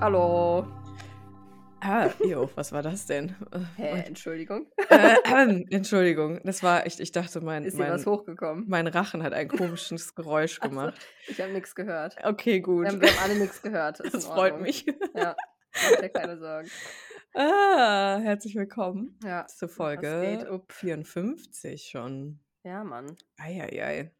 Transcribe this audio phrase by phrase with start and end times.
[0.00, 0.66] Hallo.
[1.80, 3.34] Ah, jo, was war das denn?
[3.76, 4.66] Hä, Entschuldigung.
[4.88, 8.64] Äh, äh, Entschuldigung, das war, ich, ich dachte, mein, Ist dir was mein, hochgekommen?
[8.68, 10.94] mein Rachen hat ein komisches Geräusch gemacht.
[11.26, 12.16] ich habe nichts gehört.
[12.22, 12.86] Okay, Wir gut.
[12.86, 13.98] haben, wir haben alle nichts gehört.
[14.04, 14.86] Ist Das freut mich.
[15.16, 15.34] Ja,
[15.74, 16.70] mach dir keine Sorgen.
[17.34, 19.76] Ah, herzlich willkommen Ja, zur was geht?
[19.76, 20.72] Folge Up.
[20.72, 22.40] 54 schon.
[22.64, 23.16] Ja, Mann.
[23.38, 24.10] Eieiei.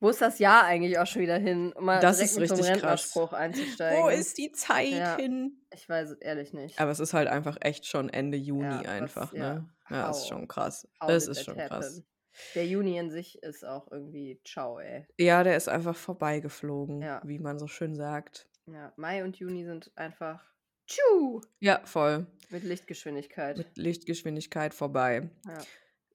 [0.00, 1.72] Wo ist das Jahr eigentlich auch schon wieder hin?
[1.74, 3.16] Um mal Das ist richtig krass.
[3.32, 4.02] Einzusteigen.
[4.04, 5.16] Wo ist die Zeit Ja.
[5.16, 5.60] hin?
[5.74, 6.78] Ich weiß es ehrlich nicht.
[6.80, 9.54] Aber es ist halt einfach echt schon Ende Juni Ja, was- einfach, ja.
[9.54, 9.68] ne?
[9.90, 10.28] Ja, ist How?
[10.28, 10.88] schon krass.
[11.06, 11.86] Es ist schon krass.
[11.96, 12.06] happen?
[12.54, 15.06] Der Juni in sich ist auch irgendwie ciao, ey.
[15.18, 17.20] Ja, der ist einfach vorbeigeflogen, Ja.
[17.24, 18.48] wie man so schön sagt.
[18.66, 20.44] Ja, Mai und Juni sind einfach
[20.88, 22.26] tschu Ja, voll.
[22.50, 23.56] mit Lichtgeschwindigkeit.
[23.58, 25.30] Mit Lichtgeschwindigkeit vorbei.
[25.46, 25.58] Ja.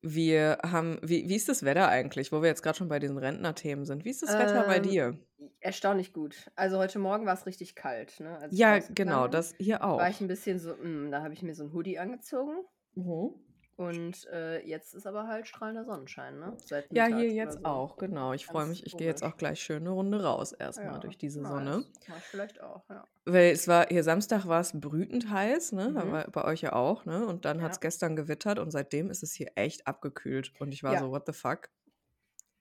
[0.06, 3.18] Wir haben, wie, wie ist das Wetter eigentlich, wo wir jetzt gerade schon bei diesen
[3.18, 4.04] Rentnerthemen sind?
[4.04, 5.18] Wie ist das Wetter bei Ähm, dir?
[5.62, 6.52] Erstaunlich gut.
[6.56, 8.38] Also heute Morgen war es richtig kalt, ne?
[8.38, 10.00] Als Ja, genau, das hier auch.
[10.00, 12.52] war ich ein bisschen so, mm, da habe ich mir so ein Hoodie angezogen
[12.96, 13.34] Mhm.
[13.76, 16.56] Und äh, jetzt ist aber halt strahlender Sonnenschein, ne?
[16.66, 17.66] Seit Ja, hier jetzt so.
[17.66, 18.34] auch, genau.
[18.34, 21.18] Ich freue mich, ich gehe jetzt auch gleich schön eine Runde raus erstmal Ja, durch
[21.18, 21.52] diese nice.
[21.52, 21.86] Sonne.
[22.08, 23.04] Ich vielleicht auch, ja.
[23.26, 25.90] Weil es war, hier Samstag war es brütend heiß, ne?
[25.90, 26.12] Mhm.
[26.12, 27.26] war bei euch ja auch, ne?
[27.26, 27.82] Und dann hat es Ja.
[27.82, 30.52] gestern gewittert und seitdem ist es hier echt abgekühlt.
[30.60, 31.00] Und ich war Ja.
[31.00, 31.70] so, what the fuck?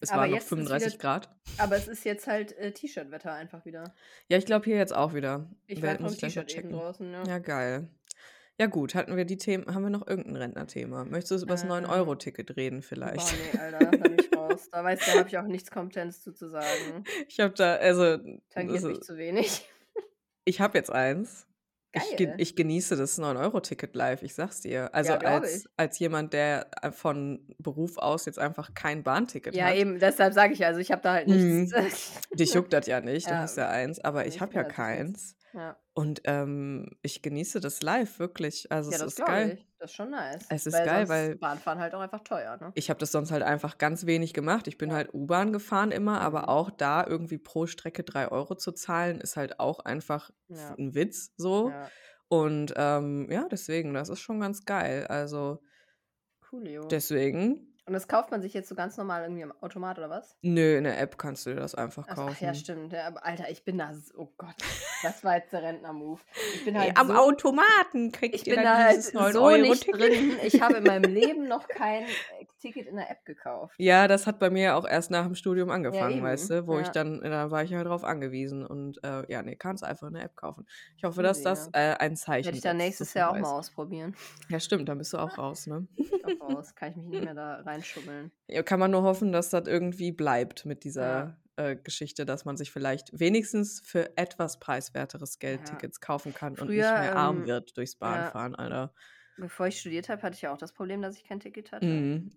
[0.00, 1.30] Es Aber waren noch jetzt ist 35 wieder- Grad.
[1.58, 3.94] Aber es ist jetzt halt äh, T-Shirt-Wetter einfach wieder.
[4.28, 5.48] Ja, ich glaube hier jetzt auch wieder.
[5.68, 6.70] Ich Wer- war vom T-Shirt eben checken.
[6.72, 7.22] draußen, ja.
[7.24, 7.88] Ja, geil.
[8.60, 11.04] Ja, gut, hatten wir die Themen, haben wir noch irgendein Rentnerthema?
[11.04, 12.82] Möchtest du über das Ähm, 9-Euro-Ticket reden
[13.14, 13.34] Boah, vielleicht?
[13.34, 14.68] nee, Alter, da bin ich raus.
[14.70, 17.08] Da weißt du, da habe ich auch nichts Kompetentes zu, zu sagen.
[17.28, 18.18] Ich habe da, also,
[18.50, 19.68] Tangiert das mich zu wenig.
[20.44, 21.46] ich habe jetzt eins.
[21.94, 24.94] Ich, ge ich genieße das 9-Euro-Ticket live, ich sag's dir.
[24.94, 25.68] Also Ja, als, ich.
[25.76, 29.74] als jemand, der äh, von Beruf aus jetzt einfach kein Bahnticket Ja, hat.
[29.74, 31.72] eben, deshalb sage ich ja, also ich habe da halt Mhm.
[31.72, 31.72] nichts.
[32.32, 34.64] Dich juckt das ja nicht, du Ja, hast ja eins, aber ich ich habe ja
[34.64, 35.36] keins.
[35.52, 35.81] ja.
[35.94, 38.70] Und ähm, ich genieße das live, wirklich.
[38.72, 39.58] Also ja, es das ist geil.
[39.58, 39.66] ich.
[39.78, 40.46] Das ist schon nice.
[40.48, 42.70] Es ist weil geil, weil- Bahnfahren halt auch einfach teuer, ne?
[42.74, 44.68] Ich habe das sonst halt einfach ganz wenig gemacht.
[44.68, 44.96] Ich bin Ja.
[44.96, 46.48] halt U-Bahn gefahren immer, aber Mhm.
[46.48, 50.74] auch da irgendwie pro Strecke drei Euro zu zahlen, ist halt auch einfach Ja.
[50.78, 51.68] ein Witz so.
[51.70, 51.90] Ja.
[52.28, 55.06] Und ähm, ja, deswegen, das ist schon ganz geil.
[55.08, 55.62] Also
[56.48, 56.86] Coolio.
[56.88, 60.36] deswegen, Und das kauft man sich jetzt so ganz normal irgendwie am Automat oder was?
[60.42, 62.34] nö, in der App kannst du dir das einfach Ach, kaufen.
[62.36, 62.92] ach ja, stimmt.
[62.92, 63.92] Ja, Alter, ich bin da.
[63.92, 64.54] so- Oh Gott,
[65.02, 66.20] das war jetzt der Rentner-Move.
[66.54, 69.18] Ich bin halt am so, Automaten kriegt Ich ihr bin dann da halt dieses so
[69.18, 69.68] 9-Euro-Ticket.
[69.68, 70.38] nicht drin.
[70.44, 73.74] Ich habe in meinem Leben noch kein äh, Ticket in der App gekauft.
[73.78, 76.66] Ja, das hat bei mir ja auch erst nach dem Studium angefangen, eben, weißt du,
[76.68, 76.92] wo ich ja.
[76.92, 80.22] dann, da war ich halt drauf angewiesen und äh, ja, nee, kannst einfach in der
[80.22, 80.66] App kaufen.
[80.96, 83.52] Ich hoffe, dass das äh, ein Zeichen Werde ich dann nächstes Jahr auch mal weißt.
[83.54, 84.14] ausprobieren.
[84.48, 85.88] Ja, stimmt, dann bist du auch raus, ne?
[85.96, 86.74] Ich auch raus.
[86.76, 88.32] Kann ich mich nicht mehr da reinschummeln.
[88.48, 92.56] Ja, kann man nur hoffen, dass das irgendwie bleibt mit dieser äh, Geschichte, dass man
[92.56, 95.64] sich vielleicht wenigstens für etwas preiswerteres Geld Ja.
[95.66, 98.94] Tickets kaufen kann und Früher, nicht mehr arm ähm, wird durchs Bahnfahren, Alter.
[99.36, 101.86] Bevor ich studiert habe, hatte ich ja auch das Problem, dass ich kein Ticket hatte.
[101.86, 102.30] Mhm.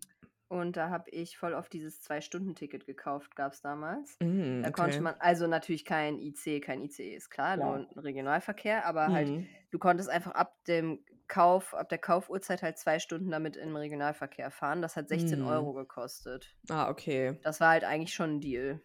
[0.48, 4.18] Und da habe ich voll auf dieses Zwei-Stunden-Ticket gekauft, gab es damals.
[4.20, 4.72] Da okay.
[4.72, 7.66] konnte man, also natürlich kein IC, kein ICE ist klar, Ja.
[7.66, 9.48] nur ein Regionalverkehr, aber halt, Mhm.
[9.72, 14.52] du konntest einfach ab dem Kauf, ab der Kaufuhrzeit halt zwei Stunden damit im Regionalverkehr
[14.52, 14.82] fahren.
[14.82, 15.48] Das hat 16 Mhm.
[15.48, 16.56] Euro gekostet.
[16.70, 17.38] Ah, okay.
[17.44, 18.82] Das war halt eigentlich schon ein Deal.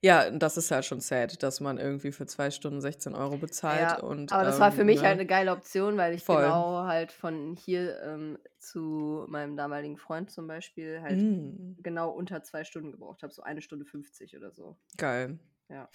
[0.00, 3.80] Ja, das ist halt schon sad, dass man irgendwie für zwei Stunden 16 Euro bezahlt.
[3.80, 5.02] Ja, und, aber das war für ähm, mich ne?
[5.02, 6.42] halt eine geile Option, weil ich Voll.
[6.42, 11.76] genau halt von hier ähm, zu meinem damaligen Freund zum Beispiel halt Mhm.
[11.82, 14.76] genau unter zwei Stunden gebraucht habe, so eine Stunde 50 oder so.
[14.96, 15.38] Geil.
[15.68, 15.88] Ja.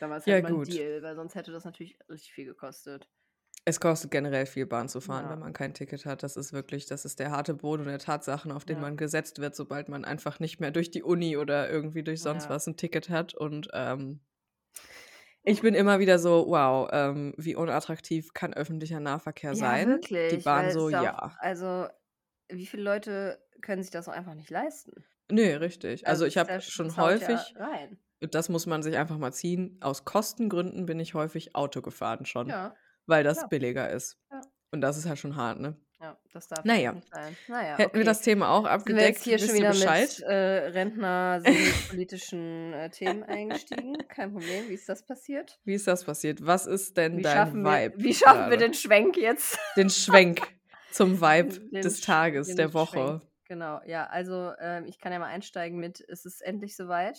[0.00, 0.66] Dann war es Ja, halt mal ein gut.
[0.66, 3.08] Deal, weil sonst hätte das natürlich richtig viel gekostet.
[3.64, 5.30] Es kostet generell viel Bahn zu fahren, Ja.
[5.30, 6.22] wenn man kein Ticket hat.
[6.24, 8.82] Das ist wirklich, das ist der harte Boden der Tatsachen, auf den Ja.
[8.82, 12.44] man gesetzt wird, sobald man einfach nicht mehr durch die Uni oder irgendwie durch sonst
[12.44, 12.50] Ja.
[12.50, 13.34] was ein Ticket hat.
[13.34, 14.20] Und ähm,
[15.44, 19.88] ich bin immer wieder so, wow, ähm, wie unattraktiv kann öffentlicher Nahverkehr sein?
[19.88, 20.32] wirklich.
[20.32, 21.32] Die Bahn so, auch- ja.
[21.38, 21.86] Also,
[22.48, 25.04] wie viele Leute können sich das auch einfach nicht leisten?
[25.30, 26.06] Nee, richtig.
[26.08, 27.96] Also, ich es ist habe schon häufig, rein.
[28.20, 32.48] das muss man sich einfach mal ziehen, aus Kostengründen bin ich häufig Auto gefahren schon,
[32.48, 32.74] Ja,
[33.06, 33.48] weil das klar.
[33.48, 34.18] billiger ist.
[34.30, 34.40] Ja.
[34.70, 35.76] Und das ist ja schon hart, ne?
[36.02, 36.92] ja, das darf Naja.
[36.92, 37.36] nicht sein.
[37.46, 38.04] Naja, Hätten wir okay.
[38.04, 40.08] das Thema auch Sind wir abgedeckt, jetzt hier schon wieder Bescheid?
[40.18, 40.34] mit äh,
[40.70, 41.42] Rentner
[41.88, 43.96] politischen äh, Themen eingestiegen?
[44.08, 44.68] Kein Problem.
[44.68, 45.60] Wie ist das passiert?
[45.64, 46.44] Wie ist das passiert?
[46.44, 47.94] Was ist denn Wie dein schaffen, wir, Vibe?
[48.02, 48.58] wie schaffen wir gerade?
[48.64, 49.58] den Schwenk jetzt?
[49.76, 50.42] den Schwenk
[50.90, 52.96] zum Vibe Den des Tages, der Woche?
[52.98, 53.22] Schwenk.
[53.46, 57.18] Genau, ja, also ähm, ich kann ja mal einsteigen mit, es ist endlich soweit,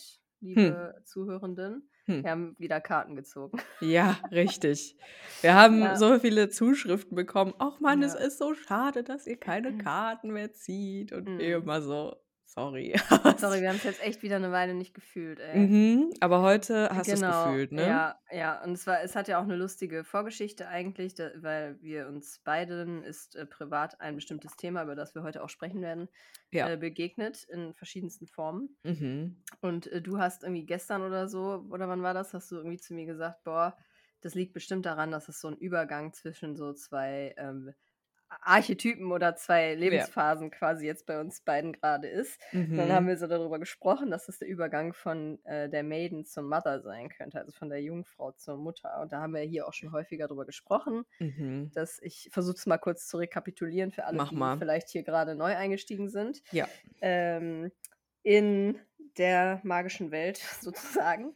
[0.55, 0.83] Hm.
[0.83, 1.89] liebe Zuhörenden.
[2.07, 2.21] Hm.
[2.21, 3.59] Wir haben wieder Karten gezogen.
[3.81, 4.97] Ja, richtig.
[5.41, 5.95] Wir haben Ja.
[5.95, 8.15] so viele Zuschriften bekommen: „Ach Mann, es Ja.
[8.15, 11.37] ist so schade, dass ihr keine Karten mehr zieht.“ Und Mhm.
[11.37, 12.15] wir immer so:
[12.55, 12.93] „Sorry.“
[13.37, 15.73] Sorry, wir haben's jetzt echt wieder 'ne Weile nicht gefühlt, ey.
[15.73, 18.03] Mhm, aber heute hast Genau, gefühlt, ne?
[18.03, 18.63] ja, ja.
[18.63, 22.39] Und es war es hat ja auch 'ne lustige Vorgeschichte eigentlich, da weil wir uns
[22.39, 26.07] beiden ist, äh, privat ein bestimmtes Thema, über das wir heute auch sprechen werden,
[26.53, 26.73] Ja.
[26.73, 28.77] äh, begegnet in verschiedensten Formen.
[28.85, 29.43] Mhm.
[29.61, 32.79] Und, äh, du hast irgendwie gestern oder so oder wann war das, hast du irgendwie
[32.79, 33.77] zu mir gesagt: „Boah,
[34.21, 37.73] das liegt bestimmt daran, dass es so 'n Übergang zwischen so 2, ähm,
[38.45, 39.75] Archetypen oder 2 Ja.
[39.75, 43.09] Lebensphasen quasi jetzt bei uns beiden grade ist.“ Und dann haben Mhm.
[43.09, 47.09] wir so darüber gesprochen, dass das der Übergang von, äh, der Maiden zur Mother sein
[47.09, 49.01] könnte, also von der Jungfrau zur Mutter.
[49.01, 51.71] Und da haben wir hier auch schon häufiger drüber gesprochen, Mhm.
[51.73, 54.57] dass ich versuche es mal kurz zu rekapitulieren für alle, Mach die mal.
[54.57, 56.41] vielleicht hier grade neu eingestiegen sind.
[56.51, 56.67] Ja.
[57.01, 57.71] Ähm,
[58.23, 58.79] in
[59.17, 61.35] der magischen Welt sozusagen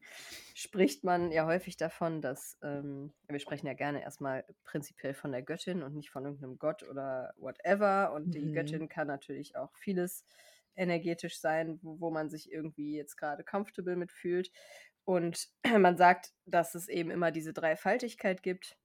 [0.59, 5.31] spricht man ja häufig davon, dass ähm, wir sprechen ja gerne erst mal prinzipiell von
[5.31, 8.13] der Göttin und nicht von irgend 'nem Gott oder whatever.
[8.13, 8.49] Und die Mhm.
[8.51, 10.25] Göttin kann natürlich auch vieles
[10.75, 14.51] energetisch sein, wo wo man sich irgendwie jetzt grade comfortable mit fühlt.
[15.05, 15.47] Und
[15.79, 18.77] man sagt, dass es eben immer diese Dreifaltigkeit gibt,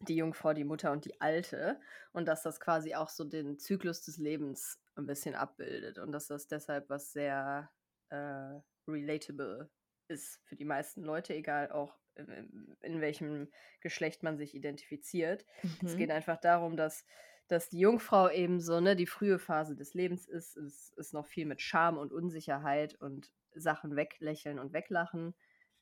[0.00, 1.80] die Jungfrau, die Mutter und die Alte.
[2.12, 6.28] Und dass das quasi auch so den Zyklus des Lebens 'n bisschen abbildet und dass
[6.28, 7.70] das deshalb was sehr,
[8.10, 9.70] äh, relatable
[10.08, 13.48] ist für die meisten Leute, egal auch in welchem
[13.80, 15.46] Geschlecht man sich identifiziert.
[15.84, 16.12] Es geht Mhm.
[16.12, 17.04] einfach darum, dass
[17.46, 20.56] dass die Jungfrau eben so, ne, die frühe Phase des Lebens ist.
[20.56, 25.34] Es ist noch viel mit Scham und Unsicherheit und Sachen weglächeln und weglachen,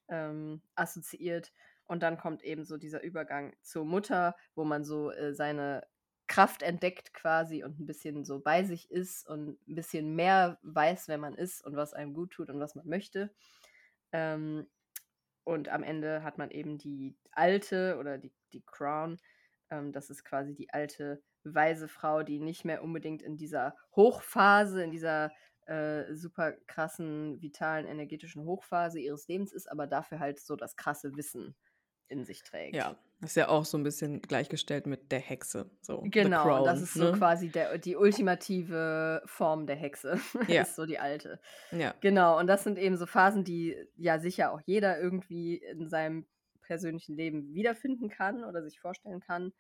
[0.08, 1.52] ähm, assoziiert.
[1.84, 5.86] Und dann kommt eben so dieser Übergang zur Mutter, wo man so, äh, seine
[6.26, 11.08] Kraft entdeckt quasi und 'n bisschen so bei sich ist und 'n bisschen mehr weiß,
[11.08, 13.34] wer man ist und was einem guttut und was man möchte.
[14.12, 14.67] Ähm,
[15.44, 19.19] und am Ende hat man eben die Alte oder die die Crown.
[19.70, 24.82] Ähm, das ist quasi die alte, weise Frau, die nicht mehr unbedingt in dieser Hochphase,
[24.85, 25.32] in dieser,
[25.67, 31.17] äh, super krassen, vitalen, energetischen Hochphase ihres Lebens ist, aber dafür halt so das krasse
[31.17, 31.56] Wissen
[32.08, 32.75] in sich trägt.
[32.75, 36.81] Ja, ist ja auch so 'n bisschen gleichgestellt mit der Hexe, so, Genau, und das
[36.81, 37.12] Crown, ist so ne?
[37.12, 40.19] quasi der die ultimative Form der Hexe,
[40.49, 40.66] Ja.
[40.66, 41.40] ist so die Alte.
[41.72, 41.94] Ja.
[42.00, 46.26] Genau, und das sind eben so Phasen, die ja sicher auch jeder irgendwie in seinem
[46.62, 49.52] persönlichen Leben wiederfinden kann oder sich vorstellen kann,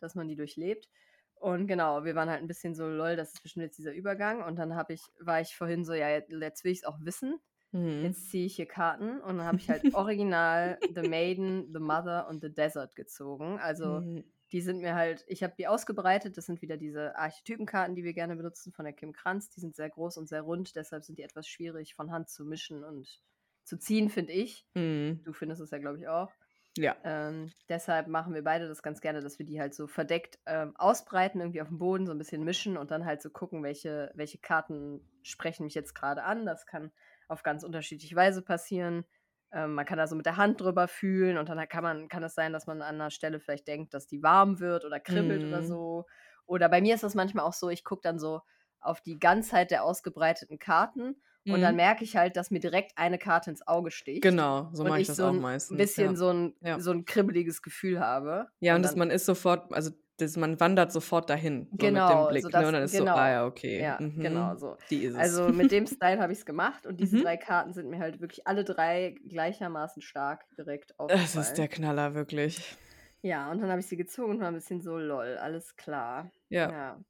[0.00, 0.88] dass man die durchlebt.
[1.34, 4.42] Und genau, wir waren halt 'n bisschen so: „Lol, das ist bestimmt jetzt dieser Übergang.“
[4.42, 7.40] Und dann habe ich war ich vorhin so: „Ja, jet jetzt will ich's auch wissen.
[7.72, 8.02] Mhm.
[8.02, 12.28] Jetzt ziehe ich hier Karten.“ Und dann habe ich halt original The Maiden, The Mother
[12.28, 13.58] und The Desert gezogen.
[13.58, 14.30] Also, Mhm.
[14.52, 16.36] die sind mir halt ich habe die ausgebreitet.
[16.36, 19.50] Das sind wieder diese Archetypenkarten, die wir gerne benutzen von der Kim Krans.
[19.50, 22.44] Die sind sehr groß und sehr rund, deshalb sind die etwas schwierig von Hand zu
[22.46, 23.20] mischen und
[23.64, 24.66] zu ziehen, finde ich.
[24.74, 25.24] Mhm.
[25.24, 26.34] Du findest es ja, glaube ich, auch.
[26.76, 26.96] Ja.
[27.02, 30.76] Ähm, deshalb machen wir beide das ganz gerne, dass wir die halt so verdeckt, ähm,
[30.76, 34.38] ausbreiten, irgendwie aufm Boden, so 'n bisschen mischen und dann halt so gucken, welche welche
[34.38, 36.44] Karten sprechen mich jetzt grade an.
[36.44, 36.92] Das kann
[37.30, 39.04] auf ganz unterschiedliche Weise passieren.
[39.52, 42.22] Ähm, man kann da so mit der Hand drüber fühlen und dann kann man kann
[42.24, 45.44] es sein, dass man an 'ner Stelle vielleicht denkt, dass die warm wird oder kribbelt
[45.44, 45.64] oder Mhm.
[45.64, 46.06] so.
[46.46, 48.42] Oder bei mir ist das manchmal auch so, ich gucke dann so
[48.80, 51.78] auf die Ganzheit der ausgebreiteten Karten und dann Mhm.
[51.78, 55.06] merke ich halt, dass mir direkt eine Karte ins Auge sticht Genau, so mache ich
[55.06, 56.16] das so auch meistens, bisschen ja.
[56.16, 56.80] so 'n Ja.
[56.80, 58.48] so 'n kribbeliges Gefühl habe.
[58.62, 59.90] Ja, und Und das dann man ist sofort also,
[60.20, 62.66] das man wandert sofort dahin, so mit dem Genau, so Blick, ne?
[62.66, 63.30] das Und dann ist so: „Ah genau.
[63.30, 63.76] ja, okay.
[63.76, 64.76] Ja, genau Mhm, so.
[64.90, 67.36] ist es.“ Also, mit dem Style habe ich's gemacht und diese 3 Mhm.
[67.36, 71.68] Karten sind mir halt wirklich alle 3 gleichermaßen stark direkt Es ist der aufgefallen.
[71.68, 72.78] Knaller, wirklich.
[73.22, 76.30] Ja, und dann habe ich sie gezogen und war 'n bisschen so: „Lol, alles klar.“
[76.48, 76.72] Ja.
[76.72, 77.02] Ja,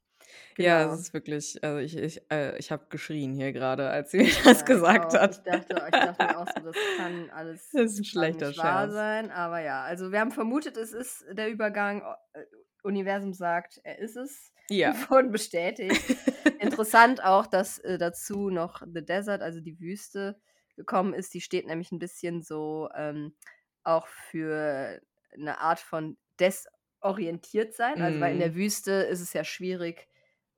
[0.59, 1.07] Ja, es genau.
[1.07, 4.65] ist wirklich also, ich ich äh, ich habe geschrien hier grade, als sie mir das
[4.65, 5.15] Ja, ich gesagt.
[5.29, 5.43] Ich hat.
[5.43, 8.57] dachte ich dachte mir auch so, das kann alles Das ist 'n grade schlechter nicht
[8.57, 9.83] wahr sein, aber ja.
[9.83, 12.03] Also, wir haben vermutet, es ist der Übergang.
[12.85, 14.53] Universum sagt, er ist es.
[14.71, 14.95] Ja.
[15.11, 16.17] Wurden bestätigt.
[16.59, 20.41] Interessant auch, dass, äh, dazu noch The Desert, also die Wüste,
[20.77, 21.35] gekommen ist.
[21.35, 23.35] Die steht nämlich 'n bisschen so, ähm,
[23.85, 25.01] auch für
[25.37, 28.03] 'ne Art von Desorientiertsein.
[28.03, 28.41] Also, weil in Mhm.
[28.41, 30.09] der Wüste ist es ja schwierig,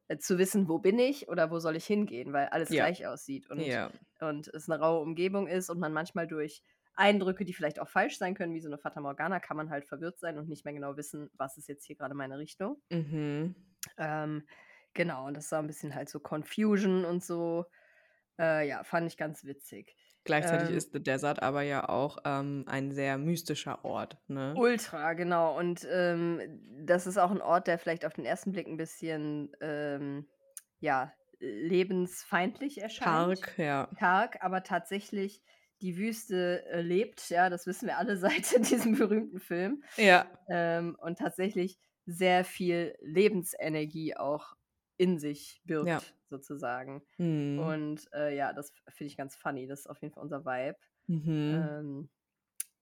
[0.09, 2.89] äh, zu wissen: „Wo bin ich oder wo soll ich hingehen?“ Weil alles Ja.
[2.93, 3.93] gleich aussieht und Ja.
[4.21, 6.63] und es 'ne raue Umgebung ist und man manchmal durch
[6.97, 9.87] Eindrücke, die vielleicht auch falsch sein können, wie so 'ne Fata Morgana, kann man halt
[9.87, 13.55] verwirrt sein und nicht mehr genau wissen: „Was ist jetzt hier grade meine Richtung?“ Mhm.
[13.99, 14.47] Ähm,
[14.95, 17.67] genau, und das war 'n bisschen halt so Confusion und so.
[18.39, 19.97] Äh, ja, fand ich ganz witzig.
[20.27, 24.57] Gleichzeitig Ähm ist The Desert aber ja auch, ähm, ein sehr mystischer Ort, ne?
[24.57, 25.57] Ultra, genau.
[25.59, 26.41] Und, ähm,
[26.85, 30.29] das ist auch 'n Ort, der vielleicht auf den ersten Blick 'n bisschen, ähm,
[30.79, 33.89] ja, lebensfeindlich erscheint Karg, ja.
[33.99, 35.43] karg, aber tatsächlich
[35.83, 39.83] die Wüste äh, lebt, ja, das wissen wir alle seit diesem berühmten Film.
[39.97, 40.27] Ja.
[40.49, 44.55] Ähm, und tatsächlich sehr viel Lebensenergie auch
[44.97, 46.01] in sich birgt, Ja.
[46.29, 47.03] sozusagen.
[47.19, 47.59] Mhm.
[47.59, 49.67] Und äh, ja, das finde ich ganz funny.
[49.67, 50.79] Das ist auf jeden Fall unser Vibe.
[51.07, 51.29] Mhm.
[51.69, 52.11] Ähm,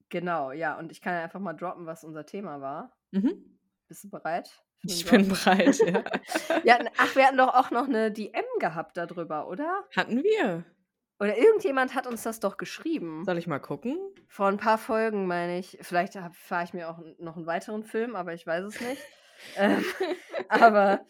[0.09, 2.97] genau, ja, und ich kann ja einfach mal droppen, was unser Thema war.
[3.11, 3.59] Mhm.
[3.89, 4.51] Bist du bereit?
[4.83, 6.03] Ich bin bereit, ja.
[6.75, 9.85] Hatten, ach, wir hatten doch auch noch eine DM gehabt darüber, oder?
[9.95, 10.65] Hatten wir?
[11.21, 13.25] Oder irgendjemand hat uns das doch geschrieben.
[13.27, 13.99] Soll ich mal gucken?
[14.27, 15.77] Vor ein paar Folgen, meine ich.
[15.83, 19.03] Vielleicht fahre ich mir auch noch einen weiteren Film, aber ich weiß es nicht.
[19.57, 19.85] ähm,
[20.49, 21.05] aber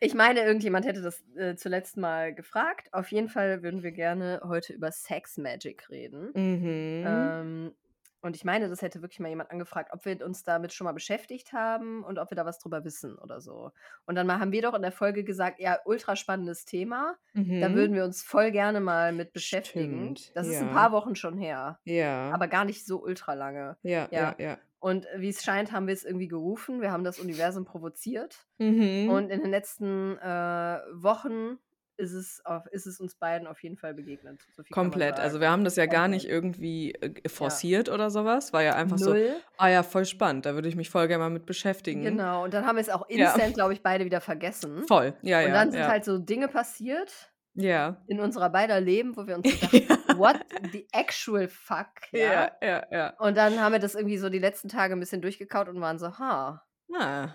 [0.00, 2.88] ich meine, irgendjemand hätte das äh, zuletzt mal gefragt.
[2.92, 6.30] Auf jeden Fall würden wir gerne heute über Sex Magic reden.
[6.34, 7.04] Mhm.
[7.06, 7.74] Ähm,
[8.24, 10.92] und ich meine, das hätte wirklich mal jemand angefragt, ob wir uns damit schon mal
[10.92, 13.70] beschäftigt haben und ob wir da was drüber wissen oder so.
[14.06, 17.14] Und dann mal haben wir doch in der Folge gesagt, ja, ultra spannendes Thema.
[17.34, 17.74] Da Mhm.
[17.74, 20.16] würden wir uns voll gerne mal mit beschäftigen.
[20.16, 20.72] Stimmt, Das ist ein ja.
[20.72, 22.30] paar Wochen schon her, Ja.
[22.32, 23.76] aber gar nicht so ultra lange.
[23.82, 24.34] ja, ja.
[24.38, 24.58] ja, ja.
[24.80, 26.82] Und wie es scheint, haben wir es irgendwie gerufen.
[26.82, 28.46] Wir haben das Universum provoziert.
[28.58, 29.08] Mhm.
[29.08, 31.58] Und in den letzten äh, Wochen
[31.96, 34.42] ist es, auf, ist es uns beiden auf jeden Fall begegnet.
[34.56, 35.18] So Komplett.
[35.20, 38.52] Also wir haben das ja gar nicht irgendwie äh, forciert oder sowas.
[38.52, 39.36] War ja einfach so, Null.
[39.58, 40.46] ah ja, voll spannend.
[40.46, 42.02] Da würde ich mich voll gerne mal mit beschäftigen.
[42.02, 42.44] Genau.
[42.44, 43.26] Und dann haben wir es auch Ja.
[43.32, 44.84] instant, glaube ich, beide wieder vergessen.
[44.86, 45.14] Voll.
[45.22, 45.46] Ja, ja.
[45.46, 45.88] Und dann sind ja.
[45.88, 48.02] halt so Dinge passiert ja.
[48.08, 50.36] in unserer beider Leben, wo wir uns so dachten, what
[50.72, 51.86] the actual fuck?
[52.12, 52.20] Ja?
[52.20, 53.14] ja, ja, ja.
[53.18, 55.98] Und dann haben wir das irgendwie so die letzten Tage ein bisschen durchgekaut und waren
[55.98, 56.62] so, ha,
[56.98, 57.28] Ah,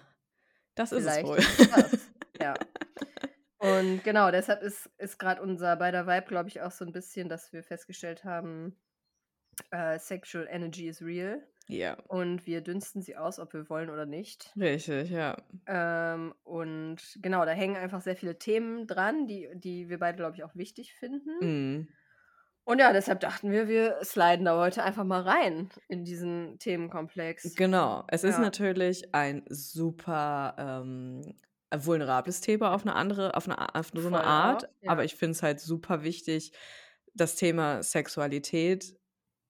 [0.75, 1.37] das ist es wohl.
[1.37, 1.91] ist das.
[2.41, 2.53] ja.
[3.59, 7.27] Und genau, deshalb ist, ist gerade unser beider Vibe, glaube ich, auch so ein bisschen,
[7.29, 8.77] dass wir festgestellt haben,
[9.71, 14.05] äh, Sexual Energy is real ja, und wir dünsten sie aus, ob wir wollen oder
[14.05, 14.57] nicht.
[14.59, 15.35] richtig, ja.
[15.67, 20.35] Ähm, und genau, da hängen einfach sehr viele Themen dran, die, die wir beide, glaube
[20.35, 21.31] ich, auch wichtig finden.
[21.41, 21.87] Mhm.
[22.65, 27.55] Und ja, deshalb dachten wir, wir sliden da heute einfach mal rein in diesen Themenkomplex.
[27.55, 28.03] Genau.
[28.09, 28.41] Es ist Ja.
[28.41, 31.21] natürlich ein super ähm,
[31.75, 34.69] vulnerables Thema auf eine andere, auf eine, auf so eine Voll Art.
[34.81, 34.91] ja.
[34.91, 36.51] Aber ich finde es halt super wichtig,
[37.13, 38.95] das Thema Sexualität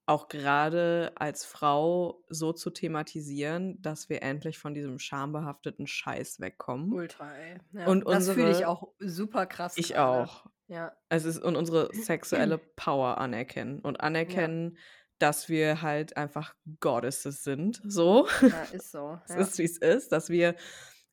[0.06, 6.92] auch gerade als Frau so zu thematisieren, dass wir endlich von diesem schambehafteten Scheiß wegkommen.
[6.92, 7.58] Ultra, ey.
[7.74, 9.76] Ja, Und das fühle ich auch super krass.
[9.78, 10.24] Ich gerade.
[10.24, 10.46] auch.
[10.68, 14.78] Ja, Es ist und unsere sexuelle Power anerkennen und anerkennen,
[15.20, 17.80] dass wir halt einfach Goddesses sind.
[17.86, 18.28] So.
[18.42, 19.20] ja ist so.
[19.28, 19.42] Es Ja.
[19.42, 20.56] ist, wie es ist, dass wir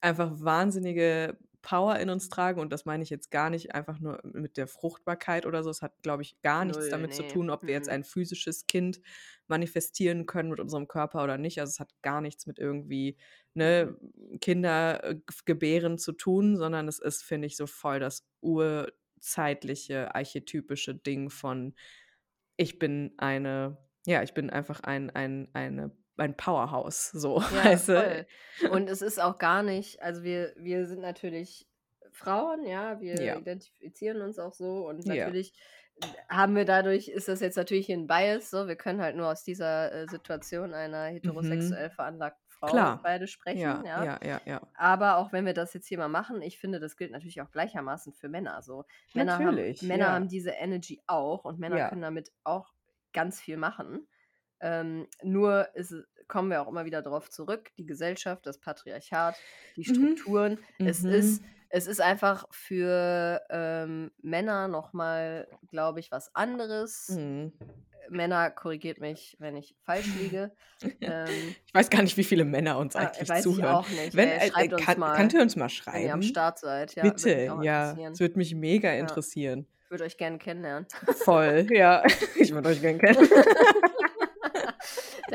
[0.00, 4.20] einfach wahnsinnige Power in uns tragen und das meine ich jetzt gar nicht einfach nur
[4.24, 5.70] mit der Fruchtbarkeit oder so.
[5.70, 7.26] Es hat, glaube ich, gar nichts Null, damit zu nee.
[7.26, 7.90] tun, ob wir jetzt Mhm.
[7.90, 9.00] ein physisches Kind
[9.48, 11.58] manifestieren können mit unserem Körper oder nicht.
[11.60, 13.16] Also es hat gar nichts mit irgendwie
[13.54, 13.96] ne,
[14.40, 20.94] Kinder äh, gebären zu tun, sondern es ist, finde ich, so voll das urzeitliche, archetypische
[20.94, 21.74] Ding von
[22.56, 27.88] ich bin eine, ja, ich bin einfach ein, ein, eine, ein Powerhouse, so, Ja, weißt
[27.90, 28.26] du?
[28.66, 31.68] Und es ist auch gar nicht, also wir, wir sind natürlich
[32.12, 33.36] Frauen, ja, wir Ja.
[33.36, 35.14] identifizieren uns auch so und Ja.
[35.14, 35.52] natürlich
[36.28, 39.44] haben wir dadurch, ist das jetzt natürlich ein Bias, so, wir können halt nur aus
[39.44, 42.70] dieser äh, Situation einer heterosexuell veranlagten Frau Mhm.
[42.70, 43.00] Klar.
[43.02, 44.04] beide sprechen, Ja, ja.
[44.22, 44.60] ja, ja.
[44.74, 47.50] Aber auch wenn wir das jetzt hier mal machen, ich finde, das gilt natürlich auch
[47.50, 48.62] gleichermaßen für Männer.
[48.62, 48.84] So.
[49.14, 52.72] Männer, Natürlich, haben, Männer haben diese Energy auch und Männer können damit auch
[53.12, 54.06] ganz viel machen.
[54.60, 55.94] Ähm, nur ist,
[56.28, 59.36] kommen wir auch immer wieder darauf zurück, die Gesellschaft, das Patriarchat,
[59.76, 59.94] die Mhm.
[59.94, 60.58] Strukturen.
[60.78, 61.10] Es, Mhm.
[61.12, 67.08] ist, es ist einfach für ähm, Männer nochmal, glaube ich, was anderes.
[67.10, 67.52] Mhm.
[68.08, 70.52] Männer, korrigiert mich, wenn ich falsch liege.
[71.00, 73.74] ähm, Ich weiß gar nicht, wie viele Männer uns ah, eigentlich weiß ich zuhören.
[73.74, 74.14] auch nicht.
[74.14, 75.16] Wenn, äh, schreibt uns kann, mal.
[75.16, 76.22] Könnt ihr uns mal wenn ihr am schreiben?
[76.22, 76.94] Start seid.
[76.94, 77.30] Ja, Bitte,
[77.62, 77.96] ja.
[78.12, 79.00] Es würde mich mega Ja.
[79.00, 79.66] interessieren.
[79.84, 80.86] Ich würde euch gerne kennenlernen.
[81.24, 82.02] Voll, ja.
[82.36, 83.28] Ich würde euch gerne kennen.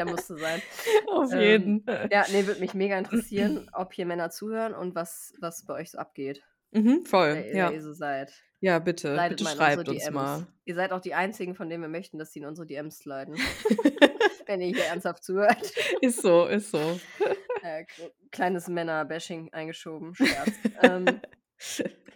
[0.05, 0.62] Der musste sein.
[1.08, 1.86] Auf Ähm, jeden.
[2.12, 5.91] Ja, nee, würde mich mega interessieren, ob hier Männer zuhören und was, was bei euch
[5.91, 6.43] so abgeht.
[6.72, 7.70] Mhm, voll, Wer, ja.
[7.70, 8.31] wer ihr so seid.
[8.62, 9.13] Ja, bitte.
[9.13, 10.13] Leidet bitte schreibt uns DMs.
[10.15, 10.48] mal.
[10.65, 13.36] Ihr seid auch die einzigen, von denen wir möchten, dass sie in unsere DMs sliden.
[14.48, 15.72] Wenn ihr hier ernsthaft zuhört.
[16.01, 17.00] ist so, ist so.
[17.63, 17.86] Äh,
[18.31, 20.15] kleines Männer-Bashing eingeschoben.
[20.15, 20.50] Scherz.
[20.81, 21.05] ähm,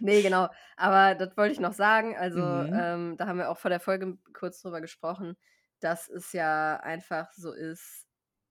[0.00, 0.48] nee, genau.
[0.76, 2.16] Aber das wollte ich noch sagen.
[2.16, 2.72] Also, Mhm.
[2.76, 5.36] ähm, da haben wir auch vor der Folge kurz drüber gesprochen,
[5.86, 8.08] dass es ja einfach so ist,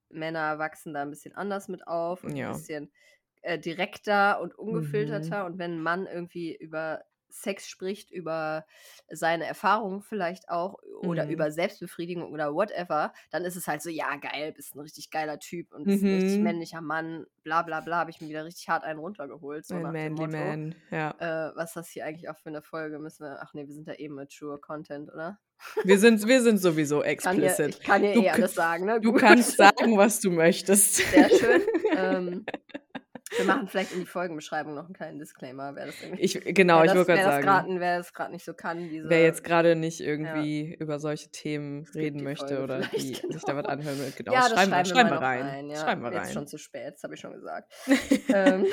[0.10, 2.46] Männer wachsen da ein bisschen anders mit auf und Ja.
[2.46, 2.94] ein bisschen
[3.42, 5.36] äh, direkter und Mhm.
[5.36, 5.46] ungefilterter.
[5.46, 7.06] Und wenn ein Mann irgendwie über
[7.42, 8.65] Sex spricht, über
[9.10, 11.32] seine Erfahrungen vielleicht auch oder Mhm.
[11.32, 15.38] über Selbstbefriedigung oder whatever, dann ist es halt so, ja, geil, bist ein richtig geiler
[15.39, 16.44] Typ und bist ein richtig Mhm.
[16.44, 19.65] männlicher Mann, bla bla bla, habe ich mir wieder richtig hart einen runtergeholt.
[19.65, 20.38] So Ein nach dem manly Motto.
[20.38, 21.12] man, ja.
[21.20, 23.00] Äh, was ist das hier eigentlich auch für eine Folge?
[23.00, 25.38] Müssen wir, ach nee, wir sind ja eben mature Content, oder?
[25.84, 27.75] Wir sind, wir sind sowieso Kann hier, explicit.
[27.75, 29.00] ich kann Du, eh alles sagen, ne?
[29.01, 30.96] du kannst sagen, was du möchtest.
[30.96, 31.62] Sehr schön.
[31.98, 32.46] Ähm,
[33.38, 36.22] wir machen vielleicht in die Folgenbeschreibung noch einen kleinen Disclaimer, wer das irgendwie.
[36.22, 37.80] Ich, genau, ich das, wollte wer gerade sagen.
[37.80, 39.10] wer das gerade nicht so kann, diese.
[39.10, 43.44] Wer jetzt gerade nicht irgendwie über solche Themen reden möchte Folge oder die vielleicht, sich
[43.44, 43.70] da was genau.
[43.70, 45.42] anhören will, genau, Ja, schreiben, wir- schreiben wir schreiben wir rein.
[45.42, 45.70] rein.
[45.70, 46.34] Ja, Schreiben wir jetzt rein.
[46.34, 47.74] schon zu spät, das habe ich schon gesagt.
[48.34, 48.65] ähm,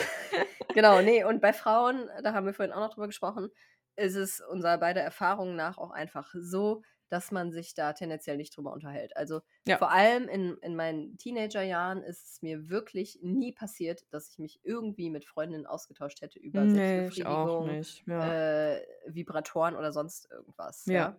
[0.75, 3.49] genau, nee, und bei Frauen, da haben wir vorhin auch noch drüber gesprochen,
[3.97, 8.57] ist es unserer beider Erfahrungen nach auch einfach so, dass man sich da tendenziell nicht
[8.57, 9.14] drüber unterhält.
[9.19, 9.76] Also Ja.
[9.76, 14.61] vor allem in, in meinen Teenagerjahren ist es mir wirklich nie passiert, dass ich mich
[14.62, 18.02] irgendwie mit Freundinnen ausgetauscht hätte über Nee, Selbstbefriedigung, nicht.
[18.07, 18.73] Ja.
[18.76, 20.87] äh, Vibratoren oder sonst irgendwas.
[20.87, 20.92] Ja.
[20.95, 21.16] Ja.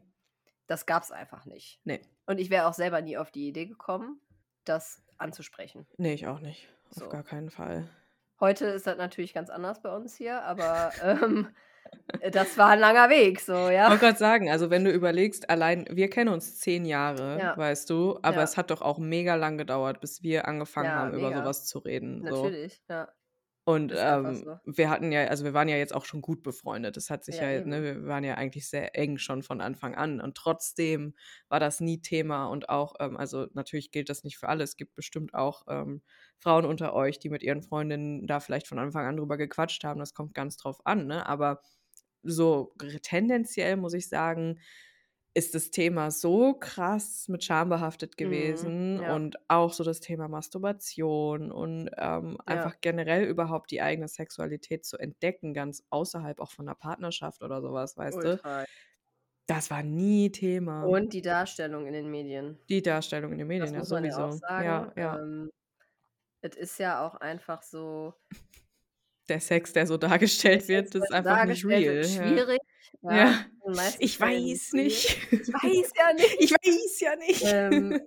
[0.65, 1.79] Das gab es einfach nicht.
[1.83, 2.01] Nee.
[2.25, 4.19] Und ich wäre auch selber nie auf die Idee gekommen,
[4.65, 5.85] das anzusprechen.
[5.97, 6.67] nee, ich auch nicht.
[6.89, 7.09] Auf So.
[7.09, 7.87] gar keinen Fall.
[8.39, 11.49] Heute ist das natürlich ganz anders bei uns hier, aber ähm,
[12.31, 13.89] das war ein langer Weg, so, Ich ja.
[13.89, 17.57] wollte gerade sagen, also wenn du überlegst, allein, wir kennen uns zehn Jahre, Ja.
[17.57, 18.43] weißt du, aber Ja.
[18.43, 21.41] es hat doch auch mega lang gedauert, bis wir angefangen Ja, haben, über mega.
[21.41, 22.23] sowas zu reden.
[22.27, 22.43] So.
[22.43, 23.09] Natürlich, ja.
[23.65, 24.59] Und ähm, so.
[24.65, 26.97] wir hatten ja, also wir waren ja jetzt auch schon gut befreundet.
[26.97, 29.95] Das hat sich Ja, ja, ne, wir waren ja eigentlich sehr eng schon von Anfang
[29.95, 30.19] an.
[30.19, 31.15] Und trotzdem
[31.47, 32.47] war das nie Thema.
[32.47, 34.65] Und auch, ähm, also natürlich gilt das nicht für alle.
[34.65, 36.01] Es gibt bestimmt auch ähm,
[36.39, 39.99] Frauen unter euch, die mit ihren Freundinnen da vielleicht von Anfang an drüber gequatscht haben.
[40.01, 41.25] Das kommt ganz drauf an, ne?
[41.25, 41.61] Aber
[42.23, 44.59] so tendenziell muss ich sagen,
[45.35, 49.15] ist das Thema so krass mit Scham behaftet gewesen Mhm, ja.
[49.15, 54.97] und auch so das Thema Masturbation und ähm, einfach generell überhaupt die eigene Sexualität zu
[54.97, 58.29] entdecken, ganz außerhalb auch von der Partnerschaft oder sowas, weißt du?
[58.29, 58.65] Ultra.
[59.47, 60.83] Das war nie Thema.
[60.83, 62.59] Und die Darstellung in den Medien.
[62.69, 64.21] die Darstellung in den Das Medien ja muss man ja sowieso.
[64.21, 64.65] auch sagen.
[64.65, 65.19] Ja, ja.
[65.19, 65.49] Ähm,
[66.41, 68.15] es ist ja auch einfach so,
[69.29, 72.03] Der Sex, der so dargestellt wird, Sex, ist der einfach nicht real.
[72.03, 72.59] schwierig.
[73.01, 73.15] Ja.
[73.17, 73.33] Ja.
[73.99, 75.17] Ich weiß nicht.
[75.31, 76.35] Ich weiß ja nicht.
[76.39, 77.43] Ich weiß ja nicht.
[77.45, 77.97] Ähm,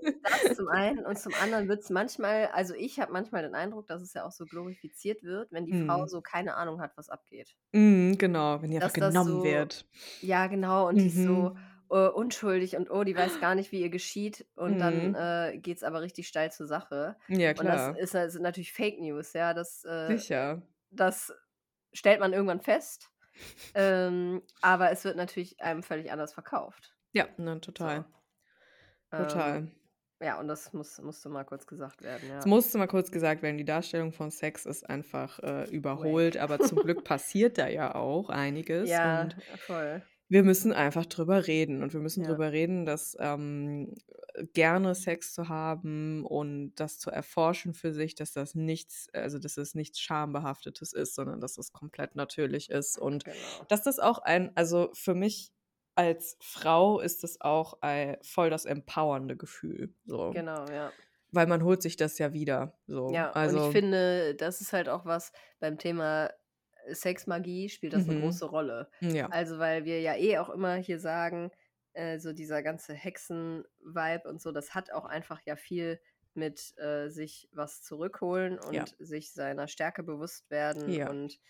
[0.45, 3.87] das zum einen und zum anderen wird es manchmal, also ich habe manchmal den Eindruck,
[3.87, 6.09] dass es ja auch so glorifiziert wird, wenn die Frau Mhm.
[6.09, 7.57] so keine Ahnung hat, was abgeht.
[7.73, 9.87] Mhm, genau, wenn die einfach Dass das genommen so, wird.
[10.21, 11.59] ja genau, und die ist so Mhm.
[11.91, 15.15] äh, unschuldig und oh, die weiß gar nicht, wie ihr geschieht und dann Mhm.
[15.15, 17.17] äh, geht es aber richtig steil zur Sache.
[17.29, 17.99] Ja, Und das klar.
[17.99, 20.61] ist, das sind natürlich Fake News, ja, das, äh, Sicher.
[20.91, 21.33] Das
[21.93, 23.11] stellt man irgendwann fest,
[23.75, 26.97] ähm, aber es wird natürlich einem völlig anders verkauft.
[27.13, 27.89] Ja, ne, So.
[27.91, 28.05] total.
[29.13, 29.69] Ähm, Total.
[30.23, 32.47] ja, und das muss, musste mal kurz gesagt werden, Es ja.
[32.47, 36.81] musste mal kurz gesagt werden, die Darstellung von Sex ist einfach äh, überholt, aber zum
[36.81, 39.29] Glück passiert da ja auch einiges Ja,
[39.67, 40.03] voll.
[40.29, 42.27] wir müssen einfach drüber reden und wir müssen Ja.
[42.27, 43.95] drüber reden, dass ähm,
[44.53, 49.57] gerne Sex zu haben und das zu erforschen für sich, dass das nichts, also dass
[49.57, 53.37] es nichts schambehaftetes ist, sondern dass es komplett natürlich ist und Genau.
[53.69, 55.53] dass das auch ein, also für mich
[55.95, 60.93] als Frau ist es auch ein, voll das empowernde Gefühl, so, Genau, ja.
[61.33, 64.73] weil man holt sich das ja wieder, so, Ja, und ich also finde, das ist
[64.73, 66.31] halt auch was beim Thema
[66.93, 68.23] Sexmagie spielt das eine mhm.
[68.23, 68.89] große Rolle.
[69.01, 71.51] ja, Also, weil wir ja eh auch immer hier sagen,
[71.97, 75.99] äh, so dieser ganze Hexen-Vibe und so, das hat auch einfach ja viel
[76.35, 81.41] mit äh, sich was zurückholen ja, und sich seiner Stärke bewusst werden ja, und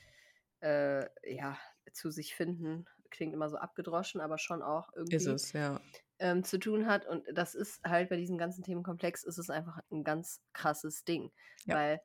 [0.60, 1.58] äh, ja,
[1.92, 2.86] zu sich finden.
[3.10, 5.80] Klingt immer so abgedroschen, aber schon auch ist irgendwie es, ja,
[6.20, 7.06] ähm, zu tun hat.
[7.06, 11.32] Und das ist halt bei diesem ganzen Themenkomplex ist es einfach ein ganz krasses Ding,
[11.64, 12.00] ja, weil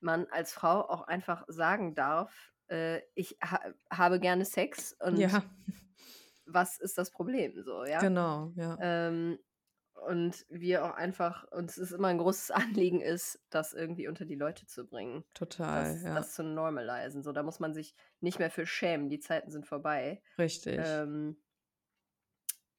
[0.00, 5.42] man als Frau auch einfach sagen darf, äh, ich ha habe gerne Sex und ja,
[6.52, 8.00] was ist das Problem so, ja?
[8.00, 9.38] genau, ja, Ähm,
[10.08, 14.36] und wir auch einfach, uns ist immer ein großes Anliegen ist, das irgendwie unter die
[14.36, 17.22] Leute zu bringen, total, das, ja, das zu normalisieren.
[17.22, 20.22] So, da muss man sich nicht mehr für schämen, die Zeiten sind vorbei.
[20.38, 21.04] richtig.
[21.04, 21.38] Ähm,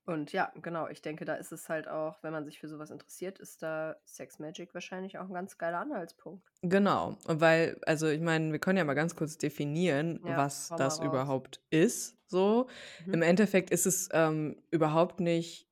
[0.06, 2.90] und ja, genau, ich denke, da ist es halt auch, wenn man sich für sowas
[2.92, 6.48] interessiert, ist da Sex Magic wahrscheinlich auch ein ganz geiler Anhaltspunkt.
[6.64, 11.00] Genau, weil, also ich meine, wir können ja mal ganz kurz definieren, Ja, was das
[11.00, 11.06] raus.
[11.08, 12.18] überhaupt ist.
[12.28, 12.68] So,
[13.08, 13.22] im Mhm.
[13.24, 15.68] Endeffekt ist es ähm, überhaupt nicht,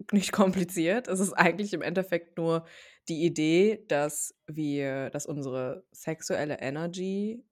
[0.12, 1.08] nicht kompliziert.
[1.08, 2.66] Es ist eigentlich im Endeffekt nur
[3.08, 7.42] die Idee, dass wir, dass unsere sexuelle Energy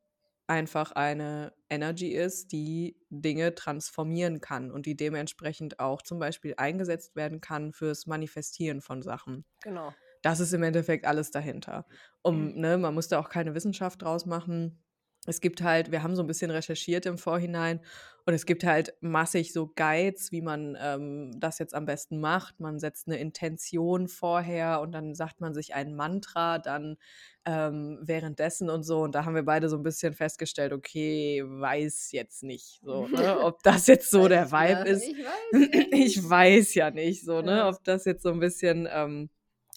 [0.53, 7.17] einfach eine Energy ist, die Dinge transformieren kann und die dementsprechend auch zum Beispiel eingesetzt
[7.17, 9.47] werden kann fürs Manifestieren von Sachen.
[9.63, 9.95] Genau.
[10.21, 11.87] Das ist im Endeffekt alles dahinter.
[12.21, 14.85] Um, ne, man muss da auch keine Wissenschaft draus machen.
[15.27, 17.81] Es gibt halt, wir haben so ein bisschen recherchiert im Vorhinein
[18.25, 22.61] und es gibt halt massig so Guides, wie man ähm, das jetzt am besten macht.
[22.61, 26.97] Man setzt eine Intention vorher und dann sagt man sich ein Mantra dann
[27.45, 29.03] ähm, währenddessen und so.
[29.03, 33.41] Und da haben wir beide so ein bisschen festgestellt, okay, weiß jetzt nicht, so, ne,
[33.41, 35.05] ob das jetzt so der Vibe ist.
[35.13, 39.31] Ich weiß, ich weiß ja nicht, so, ne, ob das jetzt so ein bisschen ähm,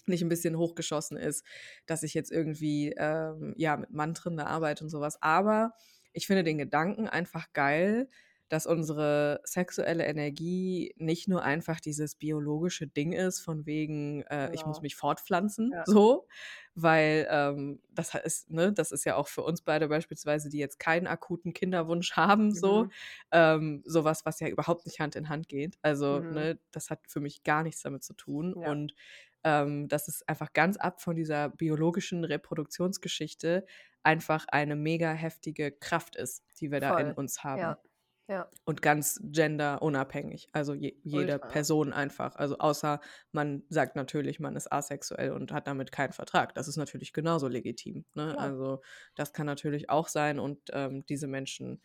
[0.08, 1.44] nicht ein bisschen hochgeschossen ist,
[1.86, 5.18] dass ich jetzt irgendwie ähm, ja mit Mantren da arbeite und sowas.
[5.22, 5.72] Aber
[6.12, 8.08] ich finde den Gedanken einfach geil,
[8.48, 14.64] dass unsere sexuelle Energie nicht nur einfach dieses biologische Ding ist, von wegen, äh, ich
[14.64, 14.82] muss Genau.
[14.82, 15.84] mich fortpflanzen, Ja.
[15.84, 16.28] so,
[16.74, 20.78] weil ähm, das ist, ne, das ist ja auch für uns beide beispielsweise, die jetzt
[20.78, 22.92] keinen akuten Kinderwunsch haben, so, Mhm.
[23.32, 25.78] ähm, sowas, was ja überhaupt nicht Hand in Hand geht.
[25.82, 26.26] Also, Mhm.
[26.28, 28.54] ne, das hat für mich gar nichts damit zu tun.
[28.54, 28.74] Ja.
[28.74, 28.94] Und
[29.46, 33.64] ähm, dass es einfach ganz ab von dieser biologischen Reproduktionsgeschichte
[34.02, 37.14] einfach eine mega heftige Kraft ist, die wir da in Voll.
[37.14, 37.60] uns haben.
[37.60, 37.78] Ja.
[38.28, 38.50] Ja.
[38.64, 40.48] Und ganz genderunabhängig.
[40.52, 41.46] Also je, jede Ultra.
[41.46, 42.34] Person einfach.
[42.34, 46.52] Also außer man sagt natürlich, man ist asexuell und hat damit keinen Vertrag.
[46.56, 48.04] Das ist natürlich genauso legitim.
[48.14, 48.32] Ne?
[48.32, 48.38] Klar.
[48.38, 48.82] Also
[49.14, 51.80] das kann natürlich auch sein und ähm, diese Menschen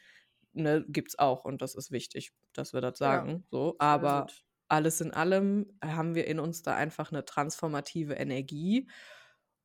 [0.53, 3.21] ne, gibt es auch und das ist wichtig, dass wir das Ja.
[3.21, 3.45] sagen.
[3.51, 3.75] So.
[3.75, 4.25] So Aber.
[4.71, 8.89] Alles in allem haben wir in uns da einfach eine transformative Energie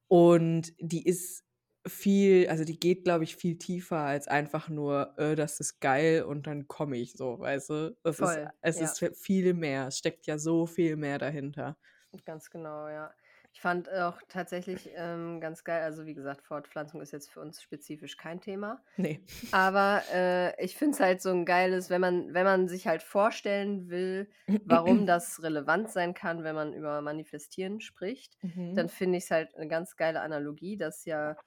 [0.09, 1.45] und die ist
[1.87, 6.25] viel, also die geht, glaube ich, viel tiefer als einfach nur, äh, das ist geil
[6.25, 7.97] und dann komme ich so, weißt du?
[8.05, 8.83] Es ist, Voll, es ja.
[8.83, 11.79] ist viel mehr, es steckt ja so viel mehr dahinter.
[12.25, 13.15] Ganz genau, ja.
[13.57, 17.63] Ich fand auch tatsächlich ähm, ganz geil, also wie gesagt, Fortpflanzung ist jetzt für uns
[17.63, 18.85] spezifisch kein Thema.
[18.99, 19.23] Nee.
[19.51, 23.03] Aber äh, ich finde es halt so ein geiles, wenn man, wenn man sich halt
[23.03, 24.29] vorstellen will,
[24.67, 28.89] warum das relevant sein kann, wenn man über Manifestieren spricht, dann Mhm.
[28.91, 31.39] finde ich es halt eine ganz geile Analogie, dass ja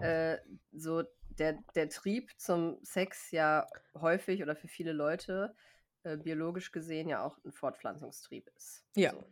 [0.00, 0.38] äh,
[0.72, 1.02] so
[1.38, 5.54] der, der Trieb zum Sex ja häufig oder für viele Leute
[6.02, 8.86] äh, biologisch gesehen ja auch ein Fortpflanzungstrieb ist.
[8.96, 9.10] Ja.
[9.10, 9.24] So.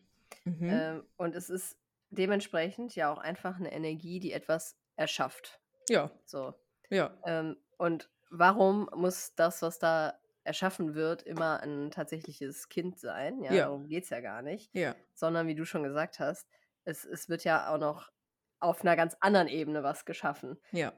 [0.44, 0.68] Mhm.
[0.70, 1.78] Ähm, und es ist
[2.18, 5.60] dementsprechend ja auch einfach eine Energie, die etwas erschafft.
[5.88, 6.54] Ja, So.
[6.90, 7.16] ja.
[7.24, 13.42] Ähm, und warum muss das, was da erschaffen wird, immer ein tatsächliches Kind sein?
[13.42, 13.64] Ja, Ja.
[13.66, 14.74] darum geht es ja gar nicht.
[14.74, 14.94] Ja.
[15.14, 16.48] Sondern, wie du schon gesagt hast,
[16.84, 18.10] es, es wird ja auch noch
[18.58, 20.56] auf einer ganz anderen Ebene was geschaffen.
[20.72, 20.92] Ja.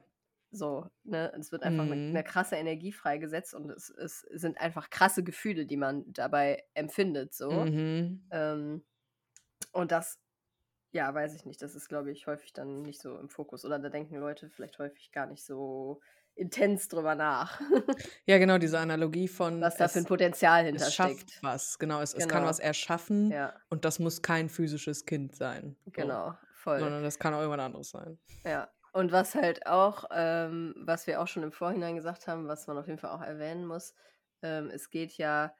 [0.51, 1.31] So, ne?
[1.39, 2.11] Es wird einfach eine, Mhm.
[2.11, 7.35] eine krasse Energie freigesetzt und es, es sind einfach krasse Gefühle, die man dabei empfindet.
[7.35, 7.51] So.
[7.51, 8.27] Mhm.
[8.31, 8.85] Ähm,
[9.73, 10.19] und das,
[10.90, 13.64] ja, weiß ich nicht, das ist, glaube ich, häufig dann nicht so im Fokus.
[13.64, 16.01] Oder da denken Leute vielleicht häufig gar nicht so
[16.35, 17.61] intens drüber nach,
[18.27, 21.42] Ja, genau, diese Analogie von was da für ein Potenzial es schafft hintersteckt.
[21.42, 21.79] was.
[21.81, 22.48] Genau, es, es kann Genau.
[22.51, 25.77] was erschaffen Ja, und das muss kein physisches Kind sein.
[25.87, 25.90] So.
[25.90, 26.79] genau, voll.
[26.79, 28.18] Sondern das kann auch irgendwas anderes sein.
[28.44, 28.68] Ja.
[28.92, 32.79] Und was halt auch, ähm, was wir auch schon im Vorhinein gesagt haben, was man
[32.79, 33.94] auf jeden Fall auch erwähnen muss,
[34.42, 35.53] ähm, es geht ja,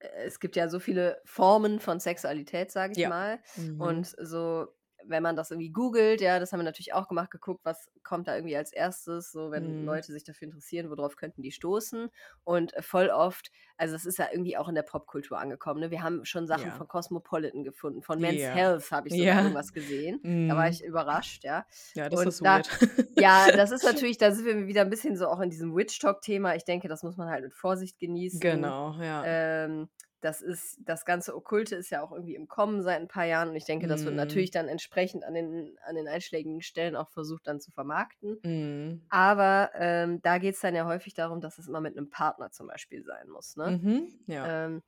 [0.00, 3.08] es gibt ja so viele Formen von Sexualität, sage ich Ja.
[3.08, 3.40] mal.
[3.56, 3.78] Mhm.
[3.78, 4.68] Und so,
[5.08, 8.28] wenn man das irgendwie googelt, ja, das haben wir natürlich auch gemacht, geguckt, was kommt
[8.28, 9.84] da irgendwie als erstes, so wenn Mhm.
[9.84, 12.10] Leute sich dafür interessieren, worauf könnten die stoßen.
[12.44, 15.80] Und äh, voll oft, also es ist ja irgendwie auch in der Popkultur angekommen.
[15.80, 15.90] Ne?
[15.90, 16.70] Wir haben schon Sachen Ja.
[16.72, 18.52] von Cosmopolitan gefunden, von Men's Ja.
[18.52, 19.40] Health habe ich sogar Ja.
[19.40, 20.20] irgendwas gesehen.
[20.46, 20.72] Da war Mhm.
[20.72, 21.66] ich überrascht, ja.
[21.94, 22.68] Ja, das Und ist da, weird.
[23.16, 26.54] ja, das ist natürlich, da sind wir wieder ein bisschen so auch in diesem Witch-Talk-Thema.
[26.56, 28.40] Ich denke, das muss man halt mit Vorsicht genießen.
[28.40, 29.22] Genau, ja.
[29.24, 29.88] Ähm,
[30.20, 33.50] das ist, das ganze Okkulte ist ja auch irgendwie im Kommen seit ein paar Jahren
[33.50, 34.16] und ich denke, das wird Mhm.
[34.16, 38.42] natürlich dann entsprechend an den, an den einschlägigen Stellen auch versucht dann zu vermarkten.
[38.44, 39.10] Mhm.
[39.10, 42.50] Aber ähm, da geht es dann ja häufig darum, dass es immer mit einem Partner
[42.50, 43.56] zum Beispiel sein muss.
[43.56, 43.74] Ne?
[43.74, 44.24] Mhm.
[44.26, 44.44] Ja.
[44.44, 44.82] Ähm,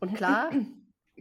[0.00, 0.56] und klar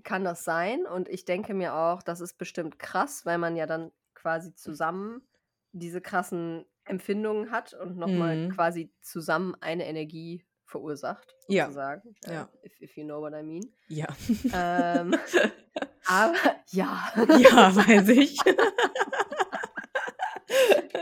[0.03, 3.65] kann das sein und ich denke mir auch, das ist bestimmt krass, weil man ja
[3.65, 5.27] dann quasi zusammen
[5.71, 8.49] diese krassen Empfindungen hat und nochmal Mhm.
[8.49, 11.65] quasi zusammen eine Energie verursacht, Ja.
[11.65, 12.15] sozusagen.
[12.25, 12.49] Ja, Ja.
[12.63, 13.63] if, if you know what I mean.
[13.87, 14.07] Ja.
[14.53, 15.15] Ähm,
[16.07, 16.33] aber
[16.71, 18.37] ja, ja, weiß ich.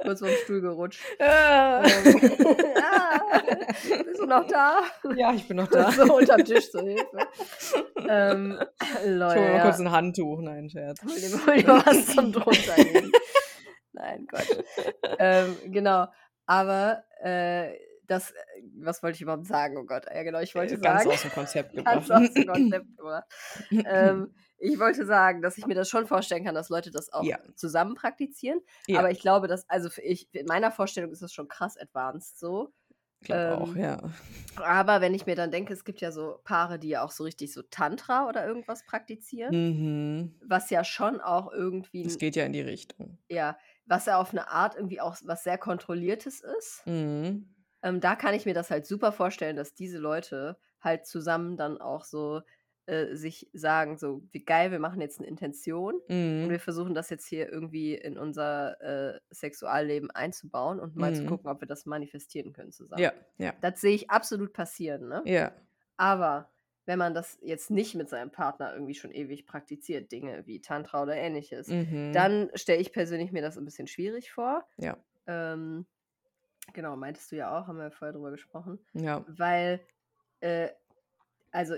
[0.04, 1.02] kurz vom Stuhl gerutscht.
[1.20, 2.22] ja, Ähm,
[2.84, 3.42] ah,
[4.04, 4.80] bist du noch da?
[5.34, 5.92] ich bin noch da.
[5.92, 7.28] so unterm Tisch zur Hilfe.
[8.08, 9.64] ähm, Ich Leute, hole mal ja.
[9.64, 10.42] kurz ein Handtuch.
[10.42, 11.02] Nein, Scherz.
[11.04, 13.12] Hol dir, hol dir mal was zum drunterlegen.
[13.94, 14.64] Nein, Gott.
[15.20, 16.08] Ähm, genau.
[16.46, 17.74] Aber äh,
[18.08, 18.36] das, äh,
[18.80, 19.78] was wollte ich überhaupt sagen?
[19.78, 22.12] Oh Gott, ja genau, ich wollte Äh, Ganz sagen, aus dem Konzept ganz gebracht.
[22.28, 23.26] aus dem Konzept gebracht.
[23.86, 27.24] ähm, ich wollte sagen, dass ich mir das schon vorstellen kann, dass Leute das auch
[27.24, 27.38] Ja.
[27.56, 28.60] zusammen praktizieren.
[28.88, 29.00] Ja.
[29.00, 32.40] Aber ich glaube, dass, also für ich, in meiner Vorstellung ist das schon krass advanced
[32.40, 32.74] so.
[33.20, 34.02] Ich glaube auch, ähm, ja.
[34.58, 37.24] Aber wenn ich mir dann denke, es gibt ja so Paare, die ja auch so
[37.24, 40.36] richtig so Tantra oder irgendwas praktizieren, Mhm.
[40.46, 43.18] was ja schon auch irgendwie Es geht ja in die Richtung.
[43.30, 46.84] Ja, was ja auf eine Art irgendwie auch was sehr Kontrolliertes ist.
[46.86, 47.53] Mhm.
[47.84, 51.80] Ähm, da kann ich mir das halt super vorstellen, dass diese Leute halt zusammen dann
[51.80, 52.42] auch so
[52.86, 56.02] äh, sich sagen, so wie geil, wir machen jetzt eine Intention
[56.40, 56.52] und Mhm.
[56.52, 58.82] wir versuchen das jetzt hier irgendwie in unser
[59.16, 61.26] äh, Sexualleben einzubauen und mal zu Mhm.
[61.26, 63.06] gucken, ob wir das manifestieren können zusammen.
[63.06, 63.54] Ja, ja.
[63.62, 65.26] Das sehe ich absolut passieren, ne?
[65.26, 65.54] Ja.
[65.98, 66.52] Aber
[66.86, 71.04] wenn man das jetzt nicht mit seinem Partner irgendwie schon ewig praktiziert, Dinge wie Tantra
[71.04, 72.12] oder Ähnliches, Mhm.
[72.12, 74.68] dann stelle ich persönlich mir das ein bisschen schwierig vor.
[74.78, 74.98] Ja.
[75.28, 75.88] Ähm,
[76.74, 78.80] genau, meintest du ja auch, haben wir ja vorher drüber gesprochen.
[78.94, 79.26] Ja.
[79.28, 79.82] Weil,
[80.40, 80.70] äh,
[81.52, 81.76] also,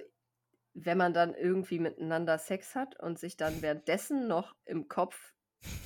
[0.73, 5.33] wenn man dann irgendwie miteinander Sex hat und sich dann währenddessen noch im Kopf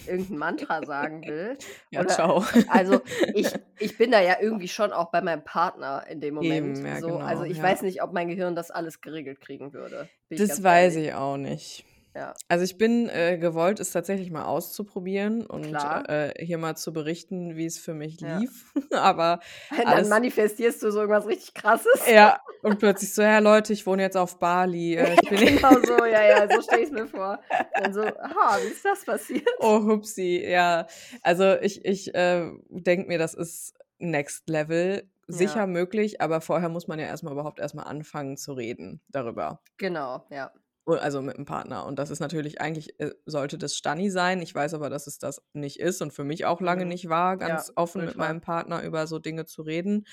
[0.08, 1.58] irgendein Mantra sagen will.
[1.92, 2.46] Ja, oder, ciao.
[2.68, 3.02] Also
[3.34, 6.78] ich, ich bin da ja irgendwie schon auch bei meinem Partner in dem Moment.
[6.78, 7.08] Eben, ja, so.
[7.08, 7.64] genau, also ich ja.
[7.64, 10.08] weiß nicht, ob mein Gehirn das alles geregelt kriegen würde.
[10.30, 11.10] ich Das weiß ehrlich.
[11.10, 11.86] ich auch nicht.
[12.16, 12.34] Ja.
[12.48, 17.56] Also ich bin äh, gewollt, es tatsächlich mal auszuprobieren und äh, hier mal zu berichten,
[17.56, 18.38] wie es für mich Ja.
[18.40, 18.74] lief.
[18.94, 19.40] Aber
[19.78, 22.08] Dann alles, manifestierst du so irgendwas richtig krasses.
[22.12, 24.96] ja, und plötzlich so, ja Leute, ich wohne jetzt auf Bali.
[24.96, 27.40] Äh, ich bin genau so, ja, ja, so stelle ich es mir vor.
[27.76, 29.48] Dann so, aha, wie ist das passiert?
[29.60, 30.88] Oh, hupsi, ja.
[31.22, 35.10] Also ich, ich äh, denke mir, das ist Next Level.
[35.32, 35.68] Sicher Ja.
[35.68, 39.62] möglich, aber vorher muss man ja erstmal überhaupt erstmal anfangen zu reden darüber.
[39.78, 40.52] Genau, ja.
[40.86, 41.86] Also mit dem Partner.
[41.86, 44.42] Und das ist natürlich, eigentlich äh, sollte das Stani sein.
[44.42, 46.88] Ich weiß aber, dass es das nicht ist und für mich auch lange Mhm.
[46.88, 48.18] nicht war, Ja, ganz offen voll mit klar.
[48.18, 50.06] meinem Partner über so Dinge zu reden.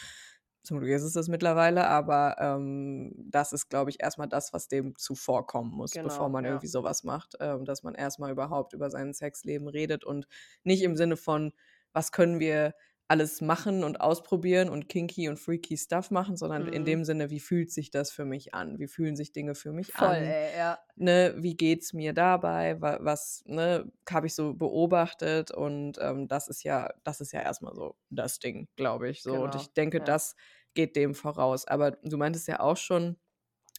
[0.65, 4.69] Zum Glück ist es das mittlerweile, aber ähm, das ist, glaube ich, erstmal das, was
[4.69, 6.47] dem zuvorkommen muss, bevor Genau, man ja.
[6.47, 10.27] irgendwie sowas macht, ähm, dass man erstmal überhaupt über sein Sexleben redet und
[10.65, 11.53] nicht im Sinne von,
[11.93, 12.75] was können wir
[13.09, 16.85] alles machen und ausprobieren und kinky und freaky Stuff machen, sondern in Mhm.
[16.85, 18.79] dem Sinne, wie fühlt sich das für mich an?
[18.79, 20.37] Wie fühlen sich Dinge für mich Voll, an?
[20.37, 20.79] ey, ja.
[20.97, 26.49] ne, wie geht's mir dabei, wa- was, ne, habe ich so beobachtet und ähm, das
[26.49, 29.75] ist ja, das ist ja erstmal so das Ding, glaube ich, so und Genau, ich
[29.75, 30.03] denke, ja.
[30.03, 30.37] das
[30.75, 33.17] geht dem voraus, aber du meintest ja auch schon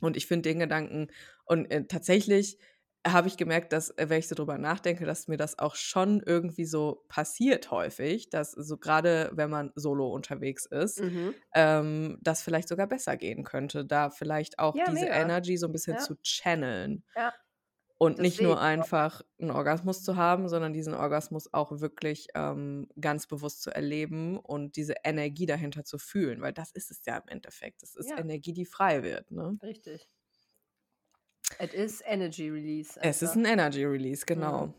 [0.01, 1.07] und ich finde den Gedanken
[1.45, 2.59] und äh, tatsächlich
[3.13, 6.22] habe ich gemerkt, dass, äh, wenn ich so drüber nachdenke, dass mir das auch schon
[6.26, 11.36] irgendwie so passiert häufig, dass so gerade wenn man solo unterwegs ist, Mhm.
[11.54, 15.15] ähm, das vielleicht sogar besser gehen könnte, da vielleicht auch Ja, diese mega.
[15.15, 16.00] Energy so ein bisschen Ja.
[16.00, 17.04] zu channeln.
[17.15, 17.34] Ja.
[18.00, 22.88] Und Das nicht nur einfach einen Orgasmus zu haben, sondern diesen Orgasmus auch wirklich ähm,
[23.02, 27.17] ganz bewusst zu erleben und diese Energie dahinter zu fühlen, weil das ist es ja
[27.17, 27.82] im Endeffekt.
[27.82, 28.12] Das ist.
[28.15, 29.32] Energie, die frei wird.
[29.32, 29.60] Ne?
[29.62, 30.08] Richtig.
[31.60, 32.99] Es ist Energy Release.
[33.01, 33.41] Es ist einfach.
[33.41, 34.67] ein Energy Release, genau.
[34.67, 34.73] Mhm.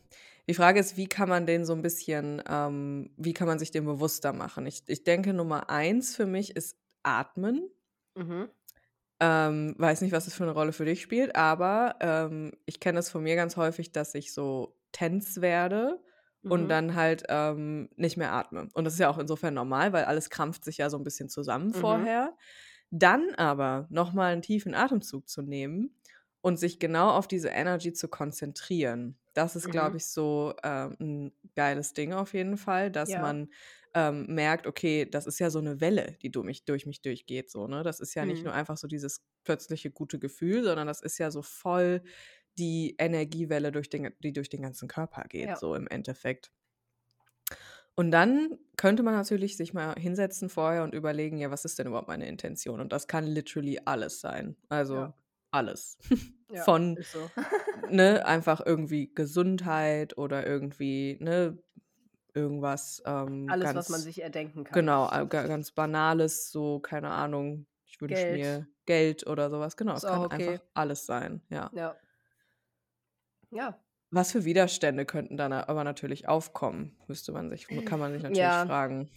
[0.49, 3.71] Die Frage ist, wie kann man den so ein bisschen, ähm, wie kann man sich
[3.71, 4.67] den bewusster machen?
[4.67, 7.69] Ich, ich denke, Nummer eins für mich ist Atmen.
[8.15, 8.49] Mhm.
[9.21, 13.01] Ähm, weiß nicht, was das für eine Rolle für dich spielt, aber ähm, ich kenne
[13.01, 16.01] es von mir ganz häufig, dass ich so tens werde
[16.45, 16.69] und Mhm.
[16.69, 18.69] dann halt ähm, nicht mehr atme.
[18.75, 21.29] Und das ist ja auch insofern normal, weil alles krampft sich ja so ein bisschen
[21.29, 21.75] zusammen Mhm.
[21.75, 22.37] vorher.
[22.91, 25.98] Dann aber nochmal einen tiefen Atemzug zu nehmen
[26.41, 29.19] und sich genau auf diese Energy zu konzentrieren.
[29.35, 29.99] Das ist, glaube Mhm.
[29.99, 33.17] ich, so ähm, ein geiles Ding auf jeden Fall, dass Ja.
[33.17, 33.49] man
[33.95, 37.51] ähm, merkt, okay, das ist ja so eine Welle, die du mich, durch mich durchgeht.
[37.51, 37.83] So, ne?
[37.83, 38.45] Das ist ja nicht Mhm.
[38.45, 42.03] nur einfach so dieses plötzliche gute Gefühl, sondern das ist ja so voll
[42.59, 45.59] die Energiewelle, durch den, die durch den ganzen Körper geht, Ja.
[45.59, 46.51] so im Endeffekt.
[47.95, 51.89] Und dann könnte man natürlich sich mal hinsetzen vorher und überlegen, ja, was ist denn
[51.89, 52.81] überhaupt meine Intention?
[52.81, 54.57] Und das kann literally alles sein.
[54.69, 55.15] Also Ja.
[55.51, 55.99] Alles.
[56.51, 57.31] Ja, Von, so.
[57.91, 61.59] ne, einfach irgendwie Gesundheit oder irgendwie, ne,
[62.35, 64.81] irgendwas ähm, Alles, was man ganz, sich erdenken kann.
[64.81, 69.77] genau, äh, ga- ganz Banales, so, keine Ahnung, ich wünsche mir Geld oder sowas.
[69.77, 70.55] Genau, Ist es kann okay.
[70.55, 71.71] einfach alles sein, ja.
[71.75, 71.97] Ja.
[73.51, 73.79] Ja.
[74.11, 78.39] Was für Widerstände könnten dann aber natürlich aufkommen, müsste man sich, kann man sich natürlich
[78.39, 78.65] Ja.
[78.67, 79.11] fragen.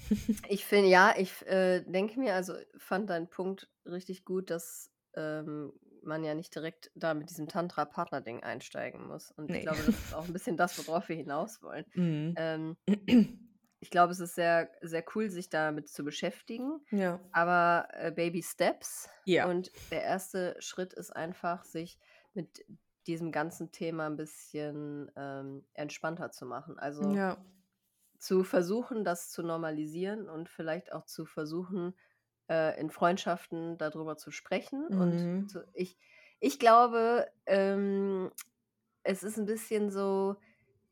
[0.50, 5.72] Ich finde, ja, ich äh, denke mir, also fand deinen Punkt richtig gut, dass ähm,
[6.04, 9.32] man ja nicht direkt da mit diesem Tantra-Partner-Ding einsteigen muss.
[9.32, 9.62] Und ich Nee.
[9.62, 11.86] glaube, das ist auch ein bisschen das, worauf wir hinaus wollen.
[11.96, 12.36] Mhm.
[12.36, 12.78] Ähm,
[13.80, 16.82] ich glaube, es ist sehr, sehr cool, sich damit zu beschäftigen.
[16.92, 17.20] Ja.
[17.32, 19.10] Aber äh, Baby Steps.
[19.26, 19.50] Ja.
[19.50, 22.00] Und der erste Schritt ist einfach, sich
[22.34, 22.66] mit
[23.08, 26.78] diesem ganzen Thema ein bisschen ähm, entspannter zu machen.
[26.78, 27.44] Also Ja.
[28.20, 31.96] zu versuchen, das zu normalisieren und vielleicht auch zu versuchen,
[32.50, 34.86] äh, in Freundschaften darüber zu sprechen.
[34.90, 35.02] Mhm.
[35.02, 35.98] Und zu, ich,
[36.40, 38.32] ich glaube, ähm,
[39.04, 40.36] es ist ein bisschen so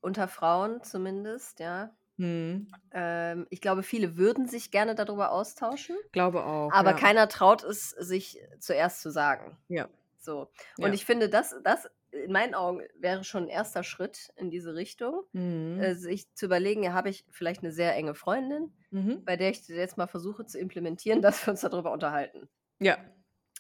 [0.02, 1.96] unter Frauen zumindest, ja.
[2.18, 2.68] Mhm.
[2.92, 6.72] Ähm, ich glaube, viele würden sich gerne darüber austauschen, Glaube auch.
[6.74, 6.98] aber ja.
[6.98, 9.58] keiner traut es, sich zuerst zu sagen.
[9.70, 9.88] Ja.
[10.18, 10.52] So.
[10.78, 10.94] Und Ja.
[10.94, 13.84] ich finde, das, das in meinen Augen wäre schon 'n 1.
[13.84, 15.70] Schritt in diese Richtung, Mhm.
[15.76, 19.26] äh, sich zu überlegen: „Ja, habe ich vielleicht 'ne sehr enge Freundin, Mhm.
[19.26, 22.50] bei der ich jetzt mal versuche zu implementieren, dass wir uns da drüber unterhalten?“
[22.82, 23.00] Ja.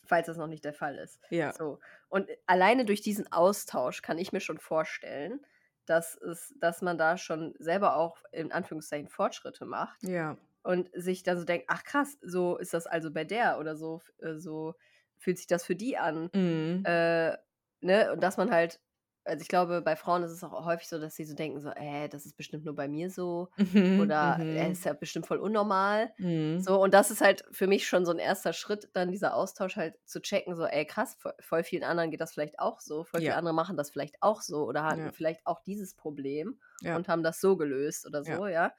[0.05, 1.19] Falls das noch nicht der Fall ist.
[1.31, 1.53] Ja.
[1.57, 1.79] So.
[2.07, 5.45] Und alleine durch diesen Austausch kann ich mir schon vorstellen,
[5.85, 10.37] dass es dass man da schon selber auch in Anführungszeichen Fortschritte macht Ja.
[10.63, 14.01] und sich dann so denkt: „Ach krass, so ist das also bei der oder so
[14.19, 14.75] äh, so
[15.17, 16.85] fühlt sich das für die an.“ Mhm.
[16.85, 17.37] Äh,
[17.81, 18.11] ne?
[18.13, 18.79] Und dass man halt
[19.25, 21.69] also, ich glaube, bei Frauen ist es auch häufig so, dass sie so denken so:
[21.71, 24.73] „Äh, das ist bestimmt nur bei mir so“ Mhm, oder „Äh, mhm.
[24.73, 26.69] ist ja bestimmt voll unnormal.“ Mhm.
[26.69, 28.53] So, und das ist halt für mich schon so 'n 1.
[28.53, 32.21] Schritt, dann dieser Austausch halt zu checken, so: „Ey krass, vo voll vielen anderen geht
[32.21, 33.03] das vielleicht auch so.
[33.03, 33.37] Voll viele Ja.
[33.37, 35.13] andere machen das vielleicht auch so oder hatten Ja.
[35.13, 37.01] vielleicht auch dieses Problem Ja.
[37.01, 38.73] und haben das so gelöst oder so“, ja?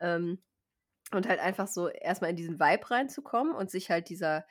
[0.00, 0.42] Ähm,
[1.12, 4.46] und halt einfach so erst mal in diesen Vibe reinzukommen und sich halt dieser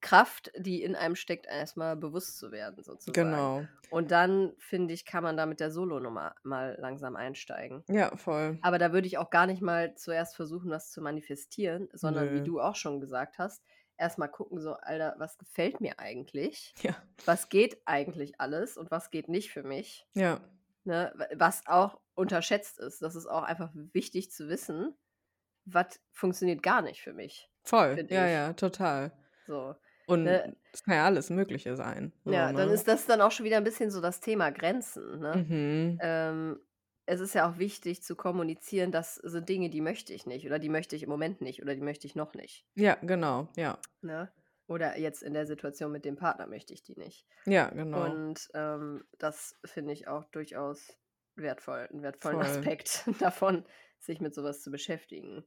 [0.00, 3.46] Kraft, die in einem steckt, erst mal bewusst zu werden sozusagen.
[3.46, 3.68] Genau.
[3.88, 7.84] Und dann, finde ich, kann man da mit der Solonummer mal langsam einsteigen.
[7.88, 8.58] Ja, voll.
[8.62, 12.42] Aber da würde ich auch gar nicht mal zuerst versuchen, was zu manifestieren, sondern wie
[12.42, 12.44] Nö.
[12.44, 13.64] du auch schon gesagt hast,
[13.96, 16.76] erst mal gucken so: „Alter, was gefällt mir eigentlich?
[16.82, 17.04] Ja.
[17.26, 20.40] Was geht eigentlich alles und was geht nicht für mich?“ Ja.
[20.84, 21.12] Ne?
[21.36, 23.02] Was auch unterschätzt ist.
[23.02, 24.96] Das ist auch einfach wichtig zu wissen,
[25.66, 28.04] was funktioniert gar nicht für mich, Voll.
[28.10, 28.28] Ja, ich.
[28.28, 29.12] ja, total.
[29.46, 29.74] So,
[30.10, 30.56] Und ne?
[30.72, 32.70] es kann ja alles Mögliche sein, so, Ja, dann ne?
[32.70, 35.42] ist das dann auch schon wieder 'n bisschen so das Thema Grenzen, ne?
[35.42, 36.00] Mhm.
[36.00, 36.60] Ähm,
[37.06, 40.58] es ist ja auch wichtig zu kommunizieren, das sind Dinge, die möchte ich nicht oder
[40.58, 42.64] die möchte ich im Moment nicht oder die möchte ich noch nicht.
[42.76, 43.78] Ja, genau, ja.
[44.02, 44.32] Ne?
[44.66, 47.26] Oder jetzt in der Situation mit dem Partner möchte ich die nicht.
[47.46, 48.20] Ja, genau.
[48.24, 50.98] Und, ähm, das finde ich auch durchaus
[51.36, 52.70] wertvoll 'n wertvollen Voll.
[52.82, 53.64] Aspekt davon,
[53.98, 55.44] sich mit so was zu beschäftigen.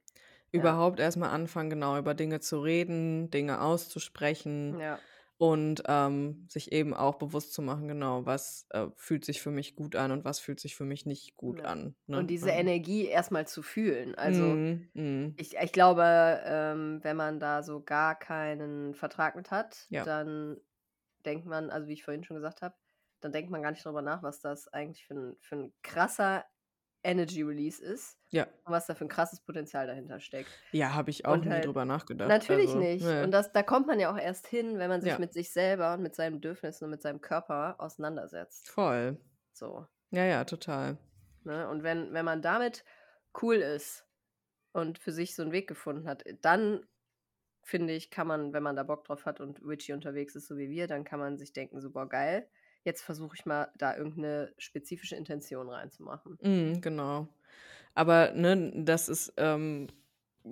[0.56, 0.78] Ja.
[0.78, 5.04] Überhaupt erst mal anfangen, genau über Dinge zu reden, Dinge auszusprechen Ja.
[5.38, 9.76] und, ähm, sich eben auch bewusst zu machen, genau, was, äh, fühlt sich für mich
[9.76, 11.66] gut an und was fühlt sich für mich nicht gut Ja.
[11.66, 12.30] an, Und ne?
[12.30, 12.50] diese Ähm.
[12.50, 14.14] Energie erst mal zu fühlen.
[14.14, 15.36] Also, Mhm, mhm.
[15.36, 16.04] ich ich glaube,
[16.44, 20.06] ähm, wenn man da so gar keinen Vertrag mit hat, Ja.
[20.06, 20.58] dann
[21.26, 22.76] denkt man also, wie ich vorhin schon gesagt habe,
[23.20, 26.46] dann denkt man gar nicht drüber nach, was das eigentlich für 'n für 'n krasser
[27.04, 28.48] Energy Release ist Ja.
[28.64, 30.58] und was da für 'n krasses Potenzial dahinter steckt.
[30.72, 32.48] Ja, habe ich auch Und nie halt drüber nachgedacht.
[32.48, 33.20] natürlich Also, nicht.
[33.20, 33.22] ne.
[33.22, 35.20] Und das da kommt man ja auch erst hin, wenn man sich Ja.
[35.20, 38.74] mit sich selber und mit seinen Bedürfnissen und mit seinem Körper auseinandersetzt.
[38.74, 39.18] Voll.
[39.54, 39.88] So.
[40.12, 40.98] Ja, ja, total.
[41.46, 41.68] Ne?
[41.68, 42.84] Und wenn wenn man damit
[43.42, 44.06] cool ist
[44.72, 46.86] und für sich so 'n Weg gefunden hat, dann
[47.64, 50.56] finde ich, kann man, wenn man da Bock drauf hat und witchy unterwegs ist, so
[50.58, 52.50] wie wir, dann kann man sich denken so: „Boah, geil,
[52.84, 57.28] jetzt versuche ich mal, da irgend 'ne spezifische Intention reinzumachen.“ Mhm, genau.
[57.94, 59.88] Aber, ne, dass es, ähm,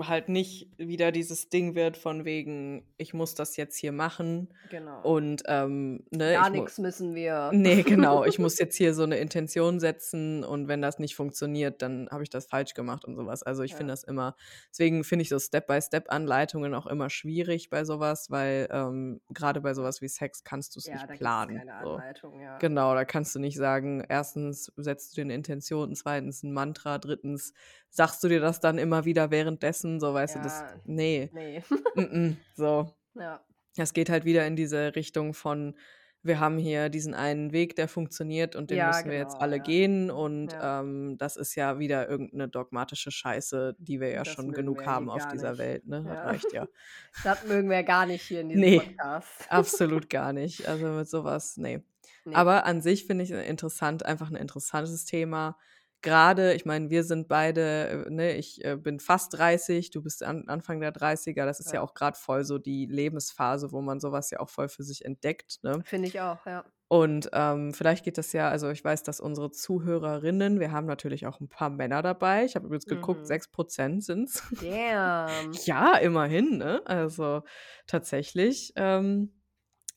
[0.00, 5.02] halt nicht wieder dieses Ding wird von wegen: „Ich muss das jetzt hier machen Genau.
[5.02, 7.57] und, ähm, ne, Gar ich mu“ nix müssen wir.
[7.57, 8.24] Ne, genau.
[8.26, 12.22] „Ich muss jetzt hier so 'ne Intention setzen und wenn das nicht funktioniert, dann habe
[12.24, 13.42] ich das falsch gemacht“ und so was.
[13.44, 13.76] Also, ich Ja.
[13.76, 14.37] finde das immer
[14.72, 19.74] deswegen finde ich so Step-by-Step-Anleitungen auch immer schwierig bei so was, weil, ähm, grade bei
[19.74, 22.02] so was wie Sex kannst du's Ja, nicht da planen, keine so.
[22.02, 22.62] Anleitung, ja.
[22.62, 24.72] Genau, da kannst du nicht sagen, 1.
[24.76, 26.42] setzt du dir 'ne Intention, 2.
[26.44, 27.55] 'n Mantra, 3.
[27.92, 31.33] sagst du dir das dann immer wieder währenddessen, so, weißt du, das Ja, ne.
[31.33, 31.62] ne.
[31.96, 32.94] M-m, so.
[33.14, 33.44] Ja.
[33.76, 35.76] Das geht halt wieder in diese Richtung von:
[36.22, 39.42] „Wir haben hier diesen einen Weg, der funktioniert und den Ja, müssen wir jetzt genau,
[39.42, 39.62] alle ja.
[39.62, 40.62] gehen“ und, Ja.
[40.62, 44.87] ähm, das ist ja wieder irgend 'ne dogmatische Scheiße, die wir ja Das schon genug
[44.87, 45.59] haben auf dieser nicht.
[45.59, 46.09] Welt, ne?
[46.09, 46.22] Ja.
[46.22, 46.68] Reicht ja.
[47.24, 49.48] Das mögen wir gar nicht hier in diesem Ne, Podcast.
[49.48, 50.66] absolut gar nicht.
[50.68, 51.85] Also, mit so was, ne.
[52.26, 52.46] Ne.
[52.46, 55.59] Aber an sich finde ich, interessant einfach 'n interessantes Thema.
[56.05, 60.25] Grade ich meine, wir sind beide, äh, ne ich, äh, bin fast 30, du bist
[60.25, 61.47] An Anfang der 30er.
[61.47, 61.83] Das ist ja Ja.
[61.83, 65.05] auch grad voll so die Lebensphase, wo man so was ja auch voll für sich
[65.05, 65.85] entdeckt, ne?
[65.85, 66.65] Finde ich auch, ja.
[66.93, 71.27] Und, ähm, vielleicht geht das ja also, ich weiß, dass unsere Zuhörerinnen wir haben natürlich
[71.27, 72.45] auch 'n paar Männer dabei.
[72.45, 73.27] Ich habe übrigens geguckt, Mhm.
[73.27, 74.43] 6% sind's.
[74.61, 75.61] Damn.
[75.67, 76.83] Ja, immerhin, ne?
[76.87, 77.43] Also,
[77.87, 79.33] tatsächlich, ähm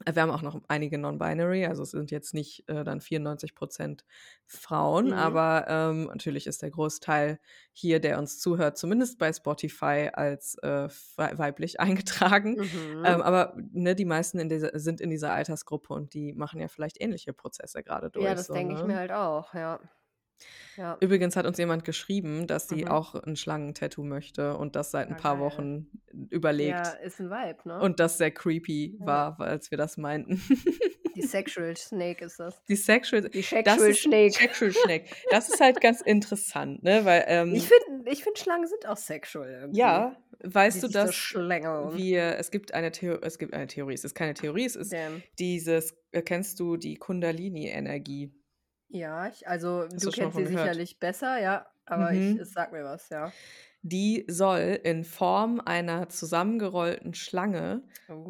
[0.06, 4.06] wir haben auch noch einige Non-Binary, also, es sind jetzt nicht, äh, dann 94%
[4.46, 5.14] Frauen, Mhm.
[5.14, 7.40] aber, ähm, natürlich ist der Großteil
[7.72, 12.58] hier, der uns zuhört, zumindest bei Spotify als, äh, wei weiblich eingetragen.
[13.04, 13.22] Ähm, Mhm.
[13.22, 17.02] aber, ne, die meisten in dieser sind in dieser Altersgruppe und die machen ja vielleicht
[17.02, 18.98] ähnliche Prozesse grade durch, Ja, das so, denke ich mir ne?
[18.98, 19.80] halt auch, ja.
[20.78, 21.02] Ja.
[21.02, 22.88] Übrigens hat uns jemand geschrieben, dass sie Mhm.
[22.88, 25.40] auch 'n Schlangen-Tattoo möchte und das seit 'n Ja, paar geil.
[25.40, 25.90] Wochen
[26.58, 27.90] Ja, überlegt ist 'n Vibe, ne?
[27.90, 29.06] und das sehr creepy Ja.
[29.06, 30.42] war, als wir das meinten.
[31.16, 32.62] Die Sexual Snake ist das.
[32.68, 34.40] Die Sexual Die das Sexual ist Snake.
[34.40, 35.08] Sexual Snake.
[35.30, 38.98] Das ist halt ganz interessant, ne, weil, Ich ähm finde ich finde, Schlangen sind auch
[38.98, 40.04] sexual irgendwie.
[40.04, 42.02] Ja, weißt Die du, so dass schlängeln.
[42.02, 44.92] wir es gibt eine Theo es gibt eine Theorie, es ist keine Theorie, es ist
[44.92, 45.24] Damn.
[45.40, 48.32] dieses äh, kennst du die Kundalini-Energie?
[48.96, 52.40] Ja, ich also, Hast du kennst sie sicherlich besser, ja, aber ich Mhm.
[52.40, 53.38] es sagt mir was, ja.
[53.84, 57.84] Die soll in Form einer zusammengerollten Schlange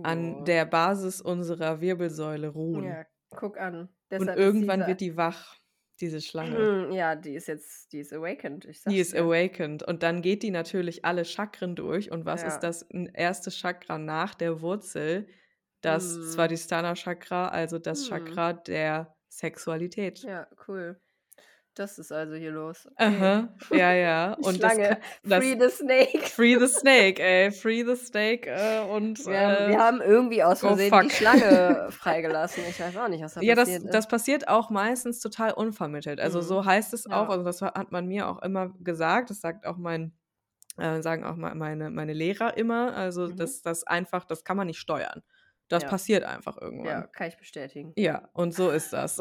[0.04, 0.46] an Oh.
[0.46, 2.98] der Basis unserer Wirbelsäule ruhen.
[2.98, 3.06] Ja,
[3.36, 3.90] guck an.
[4.18, 5.58] Und Deshalb ist irgendwann wird die wach,
[6.00, 6.70] diese Schlange.
[6.92, 9.16] ja, die ist jetzt die ist awakened, ich Die ist dir.
[9.16, 12.44] awakened und dann geht die natürlich alle Chakren durch und was Ja.
[12.44, 15.28] ist das erste Chakra nach der Wurzel?
[15.82, 16.34] Das Mhm.
[16.34, 18.06] Svadhisthana Chakra, also das Mhm.
[18.06, 20.20] Chakra der Sexualität.
[20.24, 21.00] Ja, cool.
[21.78, 22.86] Das ist also hier los.
[22.96, 23.04] Okay.
[23.06, 24.34] Aha, ja, ja.
[24.36, 26.20] Und das das Free the snake.
[26.30, 27.52] Free the snake, ey.
[27.52, 31.04] Free the snake, äh, und, Wir haben wir äh haben irgendwie aus oh Versehen fuck.
[31.04, 32.64] die Schlange freigelassen.
[32.70, 34.10] Ich weiß auch nicht, was da Ja, das passiert das ist.
[34.10, 36.22] passiert auch meistens total unvermittelt.
[36.22, 36.44] Also, Mhm.
[36.44, 37.30] so heißt es auch, Ja.
[37.30, 39.30] also, das hat man mir auch immer gesagt.
[39.30, 40.14] Das sagt auch mein
[40.78, 42.96] äh, sagen auch mei meine meine Lehrer immer.
[42.96, 43.36] Also, Mhm.
[43.36, 45.24] das das einfach das kann man nicht steuern.
[45.68, 45.90] Das Ja.
[45.90, 47.12] passiert einfach Ja, irgendwann.
[47.12, 47.92] kann ich bestätigen.
[47.96, 49.18] Ja, und so ist das.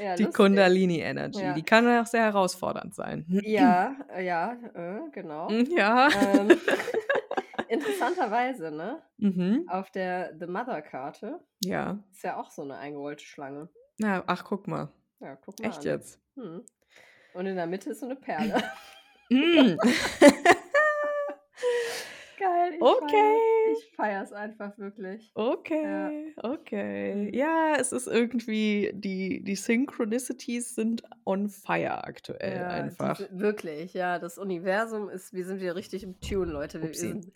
[0.00, 0.26] Ja, Die.
[0.26, 1.52] Kundalini Energy, Ja.
[1.54, 3.24] die kann auch sehr herausfordernd sein.
[3.28, 5.48] Ja, äh, ja, äh, genau.
[5.48, 6.08] Hm, ja.
[6.32, 6.48] Ähm,
[7.68, 9.02] interessanterweise, ne?
[9.18, 9.66] Mhm.
[9.68, 11.98] Auf der The Mother-Karte Ja.
[12.12, 13.68] ist ja auch so eine eingerollte Schlange.
[13.98, 14.88] Ja, ach, guck mal.
[15.20, 15.84] Ja, guck mal Echt an.
[15.84, 16.20] jetzt?
[16.36, 16.64] Mhm.
[17.34, 18.62] Und in der Mitte ist so eine Perle.
[19.30, 19.76] Mm.
[22.70, 23.06] Geil, ich Okay.
[23.08, 23.78] feier's.
[23.78, 25.30] Ich feier's einfach wirklich.
[25.34, 27.14] Okay, okay.
[27.14, 27.34] Mhm.
[27.34, 33.18] Ja, es ist irgendwie die die Synchronicities sind on fire aktuell Ja, die einfach.
[33.18, 36.80] si wirklich, ja, das Universum ist wir sind wieder richtig im Tune, Leute.
[36.80, 37.32] Wir wir sind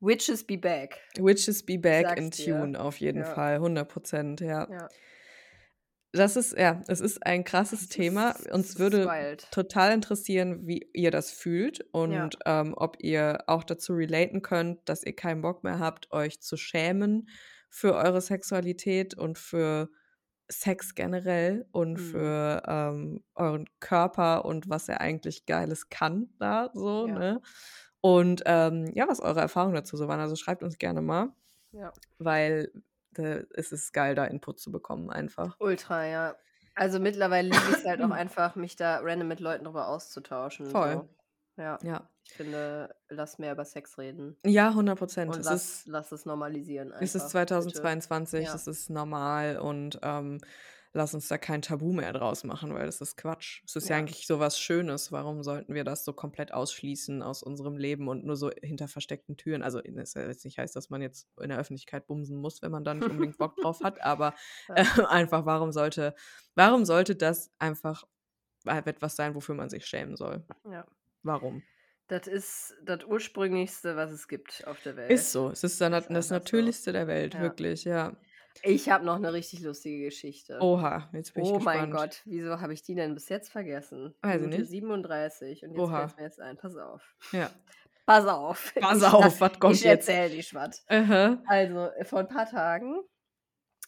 [0.00, 0.98] Witches be back.
[1.18, 2.58] Witches be back in dir.
[2.60, 3.24] tune auf jeden Ja.
[3.24, 4.68] Fall, 100 ja.
[4.70, 4.88] Ja.
[6.14, 8.34] Das ist ja, es ist ein krasses Es Thema.
[8.52, 9.50] Uns würde wild.
[9.50, 12.24] total interessieren, wie ihr das fühlt Ja.
[12.24, 16.40] und, ähm, ob ihr auch dazu relaten könnt, dass ihr keinen Bock mehr habt, euch
[16.42, 17.28] zu schämen
[17.70, 19.88] für eure Sexualität und für
[20.50, 21.96] Sex generell und Mhm.
[21.98, 27.14] für, ähm, euren Körper und was er eigentlich Geiles kann da so, Ja.
[27.18, 27.40] ne?
[28.02, 30.20] Und, ähm, ja, was eure Erfahrungen dazu so waren.
[30.20, 31.30] Also, schreibt uns gerne mal,
[31.72, 31.92] Ja.
[32.18, 32.70] weil,
[33.18, 35.56] es ist geil, da Input zu bekommen einfach.
[35.60, 36.36] Ultra, ja.
[36.74, 40.92] Also, mittlerweile liebe ich's halt auch einfach, mich da random mit Leuten drüber auszutauschen, Voll.
[40.94, 41.08] so.
[41.62, 41.78] Ja.
[41.82, 42.08] Ja.
[42.24, 44.36] Ich finde, lass mehr über Sex reden.
[44.46, 47.32] Ja, 100 Und Es lass ist lass es normalisieren es ist einfach,
[47.66, 47.72] bitte.
[47.72, 48.54] 2022, Ja.
[48.54, 50.38] es ist normal und, ähm,
[50.94, 53.62] lass uns da kein Tabu mehr draus machen, weil das ist Quatsch.
[53.66, 53.98] Es ist ja Ja.
[53.98, 55.10] eigentlich so was Schönes.
[55.12, 59.36] Warum sollten wir das so komplett ausschließen aus unserem Leben und nur so hinter versteckten
[59.36, 59.62] Türen?
[59.62, 62.84] Also, das jetzt nicht heißt, dass man jetzt in der Öffentlichkeit bumsen muss, wenn man
[62.84, 64.34] da nicht unbedingt Bock drauf hat, aber,
[64.74, 66.14] äh, einfach, warum sollte
[66.54, 68.04] warum sollte das einfach
[68.66, 70.44] halt etwas sein, wofür man sich schämen soll?
[70.64, 70.86] Ja.
[71.22, 71.62] Warum?
[72.08, 75.10] Das ist das Ursprünglichste, was es gibt auf der Welt.
[75.10, 75.50] Ist so.
[75.50, 76.34] Es ist dann Ist das einfach so.
[76.34, 77.40] Natürlichste der Welt, Ja.
[77.40, 78.16] wirklich, ja.
[78.60, 80.68] Ich habe noch 'ne richtig lustige Geschichte.
[80.68, 81.90] Oha, jetzt bin ich Oh mein gespannt.
[81.90, 84.14] Gott, wieso habe ich die denn bis jetzt vergessen?
[84.22, 84.66] Weiß ich Minute nicht.
[84.66, 85.92] 37 und jetzt Oha.
[85.92, 86.58] fällt's mir jetzt ein.
[86.58, 87.14] Pass auf.
[87.32, 87.50] Ja.
[88.06, 88.72] Pass auf.
[88.80, 90.12] Pass Ich auf, was kommt ich jetzt?
[90.12, 90.82] erzähle die Schwatt.
[90.88, 91.38] Aha.
[91.44, 93.02] Also, äh, vor 'n paar Tagen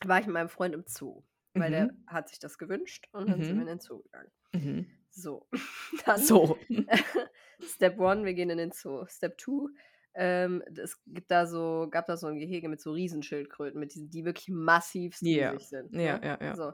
[0.05, 1.25] war ich mit meinem Freund im Zoo,
[1.57, 2.05] weil der Mhm.
[2.09, 3.65] hat sich das gewünscht und dann sind wir Mhm.
[3.65, 4.33] in den Zoo gegangen.
[4.55, 4.99] Mhm.
[5.11, 5.49] So,
[6.07, 6.67] dann So.
[7.63, 9.07] Step 1, wir gehen in den Zoo.
[9.09, 9.71] Step 2,
[10.15, 14.11] ähm, es gibt da so gab da so 'n Gehege mit so Riesenschildkröten, mit diesen
[14.11, 14.49] die wirklich
[15.23, 15.53] Ja.
[15.53, 16.23] riesig sind, Ja, ne?
[16.23, 16.59] ja, ja.
[16.59, 16.73] So.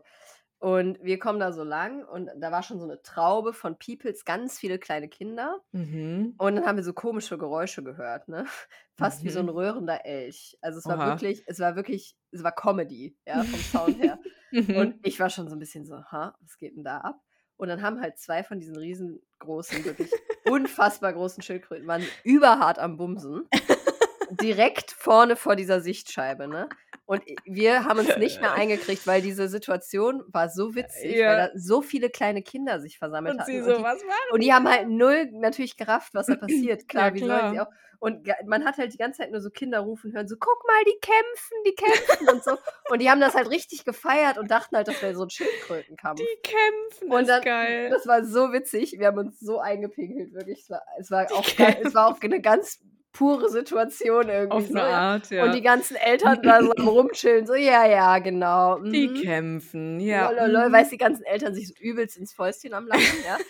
[0.61, 4.25] Und wir kommen da so lang und da war schon so 'ne Traube von Peoples,
[4.27, 5.61] ganz viele kleine Kinder.
[5.75, 6.41] Mhm.
[6.41, 8.47] Und dann haben wir so komische Geräusche gehört, ne?
[8.97, 9.51] Fast wie so 'n Mhm.
[9.51, 10.59] röhrender Elch.
[10.63, 11.05] Also, es war Oha.
[11.05, 14.21] wirklich es war wirklich es war Comedy, ja, vom Sound her.
[14.53, 14.93] Mhm.
[14.93, 17.21] Und ich war schon so 'n bisschen so: „Ha, was geht 'n da ab?“
[17.61, 20.11] Und dann haben halt 2 von diesen riesengroßen, wirklich
[20.47, 23.51] unfassbar großen Schildkröten waren überhart am Bumsen.
[24.41, 26.71] Direkt vorne vor dieser Sichtscheibe, ne?
[27.11, 31.39] Und wir haben uns nicht mehr eingekriegt, weil diese Situation war so witzig, weil Ja.
[31.39, 33.61] da so viele kleine Kinder sich versammelt Und hatten.
[33.61, 36.37] sie Und so: die „Was machen und die haben halt null natürlich gerafft, was da
[36.37, 36.87] passiert.
[36.87, 37.61] Klar, Ja, wie sollen sie klar.
[37.61, 37.67] auch?
[37.99, 40.85] Und man hat halt die ganze Zeit nur so Kinder rufen hören, so: „Guck mal,
[40.87, 42.59] die kämpfen, die kämpfen“ und so.
[42.87, 46.31] Und die haben das halt richtig gefeiert und dachten halt, das wäre so 'n Schildkrötenkampf.
[46.31, 47.91] Die kämpfen, Und ist dann geil.
[47.91, 48.97] das war so witzig.
[48.99, 50.61] Wir haben uns so eingepinkelt, wirklich.
[50.63, 52.81] Es war es war auch es war auch 'ne ganz
[53.13, 55.03] pure Situation irgendwie Auf so, 'ne ja.
[55.03, 55.41] Art, ja.
[55.43, 59.13] Und die ganzen Eltern da so Rumchillen, so: „Ja, ja, genau, Die mhm.
[59.13, 60.73] kämpfen, ja, Lol, lol, lol, mhm.
[60.73, 63.41] weißt die ganzen Eltern sich so übelst ins Fäustchen am Lachen, ja.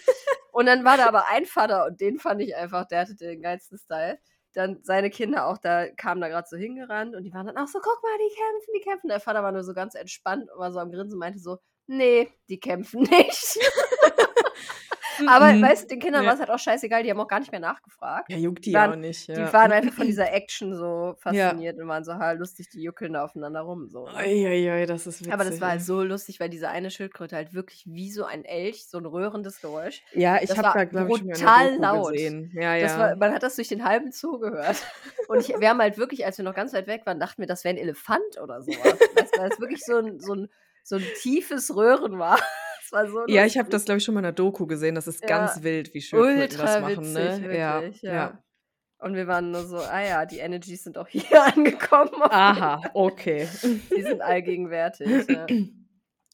[0.53, 3.43] Und dann war da aber ein Vater und den fand ich einfach der hatte den
[3.43, 4.19] geilsten Style.
[4.55, 7.69] Dann seine Kinder auch, da kamen da grad so hingerannt und die waren dann auch
[7.69, 10.59] so: „Guck mal, die kämpfen, die kämpfen.“ Der Vater war nur so ganz entspannt und
[10.61, 13.59] war so am Grinsen und meinte so: „Ne, die kämpfen nicht.“
[14.19, 14.30] Mm,
[15.29, 15.63] Aber Mhm.
[15.63, 16.29] weißt du, den Kindern Ja.
[16.29, 18.31] war es halt auch scheißegal, die haben auch gar nicht mehr nachgefragt.
[18.31, 19.53] Ja, juckt die Die waren- auch nicht, Die ja.
[19.53, 23.25] waren einfach von dieser Action so fasziniert und waren so, ha, lustig, die juckeln da
[23.25, 23.89] aufeinander rum.
[23.89, 24.15] So, ne?
[24.17, 25.33] Uiuiui, das ist witzig.
[25.33, 28.45] Aber das war halt so lustig, weil diese eine Schildkröte halt wirklich wie so ein
[28.45, 30.03] Elch, so ein röhrendes Geräusch.
[30.13, 32.13] Ja, ich habe da, glaube ich, brutal laut.
[32.13, 32.51] gesehen.
[32.55, 32.99] Ja, ja.
[32.99, 34.77] war, man hat das durch den halben Zoo gehört.
[35.29, 37.47] Und ich, wir haben halt wirklich, als wir noch ganz weit weg waren, dachten wir,
[37.47, 38.97] das wäre ein Elefant oder sowas.
[39.37, 40.49] Weil es wirklich so ein, so, ein,
[40.83, 42.39] so ein tiefes Röhren war.
[42.91, 44.95] Das war so ja, ich habe das, glaube ich, schon mal in der Doku gesehen.
[44.95, 47.59] Das ist Ja, ganz wild, wie das Ultra machen, witzig, ne?
[47.59, 48.13] Ja, wirklich, ja.
[48.13, 48.45] ja.
[48.99, 51.23] Und wir waren nur so, ah ja, die Energies sind auch hier
[51.55, 52.21] angekommen.
[52.23, 53.49] Aha, okay.
[53.63, 55.27] Die sind allgegenwärtig.
[55.29, 55.47] Ja.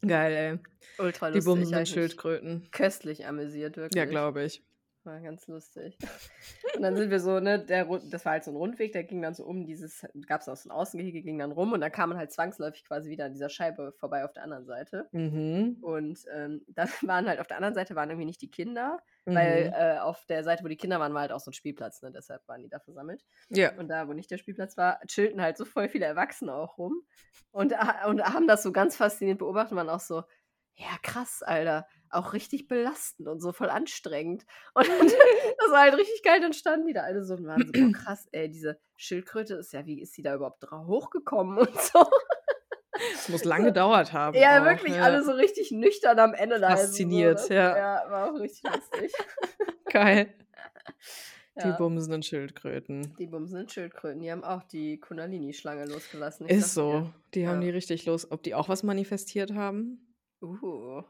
[0.07, 0.59] Geil, ey.
[1.05, 1.63] Ultra Die lustig.
[1.63, 2.69] ich mich Schildkröten.
[2.73, 3.97] köstlich amüsiert, wirklich.
[3.99, 4.65] Ja, glaube ich.
[5.07, 5.97] War ganz lustig.
[6.75, 9.23] Und dann sind wir so, ne, der, das war halt so ein Rundweg, der ging
[9.23, 11.93] dann so um dieses, gab es auch so ein Außengehege, ging dann rum und dann
[11.93, 15.09] kam man halt zwangsläufig quasi wieder an dieser Scheibe vorbei auf der anderen Seite.
[15.13, 15.79] Mhm.
[15.81, 19.69] Und ähm, dann waren halt auf der anderen Seite waren irgendwie nicht die Kinder, weil
[19.69, 19.73] Mhm.
[19.75, 22.11] äh, auf der Seite, wo die Kinder waren, war halt auch so ein Spielplatz, ne?
[22.11, 23.25] Deshalb waren die da versammelt.
[23.49, 23.73] Ja.
[23.79, 27.03] Und da, wo nicht der Spielplatz war, chillten halt so voll viele Erwachsene auch rum
[27.53, 30.25] und, ha- und haben das so ganz fasziniert beobachtet und waren auch so,
[30.79, 34.45] ja krass, Alter, auch richtig belastend und so voll anstrengend.
[34.75, 34.91] Und das
[35.71, 38.29] war halt richtig geil, dann standen die da alle so und waren so, boah, krass,
[38.33, 42.05] ey, diese Schildkröte ist ja, wie ist die da überhaupt drauf hochgekommen und so.
[43.15, 44.37] Es muss lang gedauert haben.
[44.37, 45.03] Ja, auch, wirklich ja.
[45.03, 46.71] alle so richtig nüchtern am Ende da.
[46.71, 47.77] Fasziniert, also so, ja.
[47.77, 49.13] Ja, war auch richtig lustig.
[49.87, 50.33] Geil.
[51.63, 51.77] Die Ja.
[51.77, 53.15] bumsenden Schildkröten.
[53.19, 56.47] Die bumsenden Schildkröten, die haben auch die Kundalini-Schlange losgelassen.
[56.47, 56.81] ich Ist dir.
[56.83, 57.11] so.
[57.35, 57.69] Die haben Ja.
[57.69, 58.31] die richtig los.
[58.31, 60.15] Ob die auch was manifestiert haben?
[60.43, 61.03] Uh,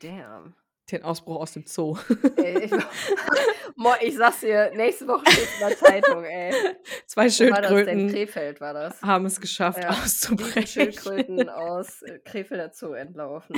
[0.00, 0.54] damn.
[0.90, 1.98] Den Ausbruch aus dem Zoo.
[2.36, 2.72] Ey, ich,
[4.02, 6.54] ich sag's dir, nächste Woche steht in der Zeitung, ey.
[7.06, 7.28] Zwei?
[7.28, 9.02] Schildkröten Krefeld war das.
[9.02, 10.66] haben es geschafft, Ja, auszubrechen.
[10.66, 13.56] Schildkröten aus äh, Krefelder Zoo entlaufen.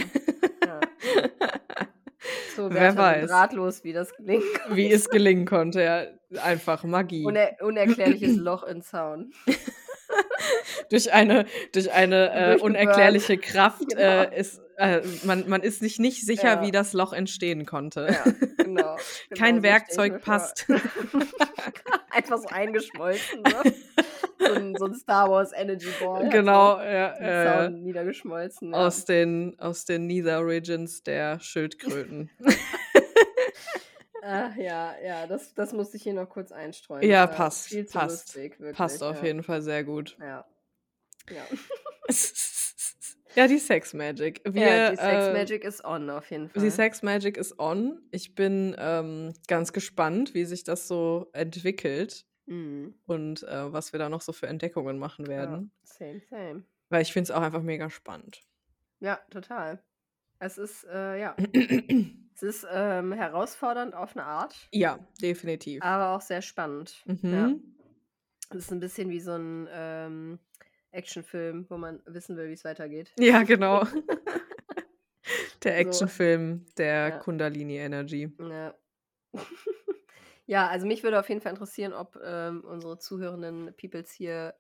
[0.67, 0.81] Ja.
[2.57, 3.31] So Wer weiß.
[3.31, 4.45] Drahtlos, wie das gelingt.
[4.71, 6.07] Wie es gelingen konnte, ja.
[6.43, 7.25] Einfach Magie.
[7.25, 9.33] Uner unerklärliches Loch im Zaun.
[10.91, 14.03] Durch eine, durch eine äh, unerklärliche Kraft Genau.
[14.03, 16.63] äh, ist, äh, man, man ist sich nicht sicher, Ja.
[16.63, 18.09] wie das Loch entstehen konnte.
[18.11, 18.33] Ja,
[18.65, 18.97] genau.
[19.37, 20.67] Kein genau Werkzeug passt.
[22.11, 23.43] Einfach so eingeschmolzen.
[23.43, 23.73] Ne?
[24.39, 26.29] So, ein, so ein Star Wars Energy Ball.
[26.29, 28.73] genau, So ja, äh, niedergeschmolzen.
[28.73, 28.79] Ja.
[28.79, 32.31] aus, den, aus den Nether Regions der Schildkröten.
[34.23, 37.09] Ach, ja, ja, das, das musste ich hier noch kurz einstreuen.
[37.09, 38.77] Ja, war passt, Viel zu passt, lustig, wirklich.
[38.77, 39.27] Passt auf ja.
[39.27, 40.17] jeden Fall sehr gut.
[40.21, 40.47] Ja.
[41.31, 41.43] Ja.
[43.35, 44.43] ja, die Sex Magic.
[44.45, 46.63] Wir, ja, die Sex äh, Magic ist on auf jeden Fall.
[46.63, 48.01] Die Sex Magic ist on.
[48.11, 52.95] Ich bin ähm, ganz gespannt, wie sich das so entwickelt Mhm.
[53.07, 55.71] und äh, was wir da noch so für Entdeckungen machen werden.
[55.85, 56.65] Ja, same, same.
[56.89, 58.43] Weil ich finde es auch einfach mega spannend.
[58.99, 59.83] Ja, total.
[60.41, 61.37] Es ist, äh, ja,
[62.35, 65.83] es ist ähm, herausfordernd auf eine Art, ja, definitiv.
[65.83, 67.05] aber auch sehr spannend.
[67.23, 67.49] Ja.
[67.49, 67.77] Mhm.
[68.49, 70.39] Es ist ein bisschen wie so ein ähm,
[70.93, 73.13] Actionfilm, wo man wissen will, wie es weitergeht.
[73.19, 73.85] Ja, genau.
[75.63, 75.79] der.
[75.79, 77.19] Actionfilm der Ja.
[77.19, 78.33] Kundalini Energy.
[78.41, 78.75] Ja.
[80.47, 84.55] ja, also mich würde auf jeden Fall interessieren, ob ähm, unsere zuhörenden Peoples hier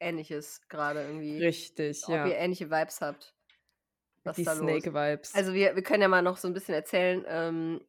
[0.00, 2.26] Ähnliches gerade irgendwie, Richtig, ob ja.
[2.26, 3.33] ihr ähnliche Vibes habt.
[4.24, 4.60] Was Die da los?
[4.60, 5.34] Snake-Vibes.
[5.34, 7.24] Also wir, wir können ja mal noch so ein bisschen erzählen.
[7.28, 7.80] Ähm,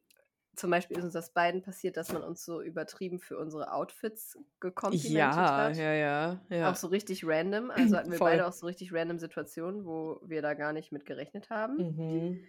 [0.54, 4.38] zum Beispiel ist uns das beiden passiert, dass man uns so übertrieben für unsere Outfits
[4.58, 5.76] gekomplimentet ja, hat.
[5.76, 6.70] ja, ja, ja.
[6.70, 7.70] Auch so richtig random.
[7.76, 8.30] Also hatten wir Voll.
[8.30, 11.76] beide auch so richtig random Situationen, wo wir da gar nicht mit gerechnet haben.
[11.76, 12.44] Mhm.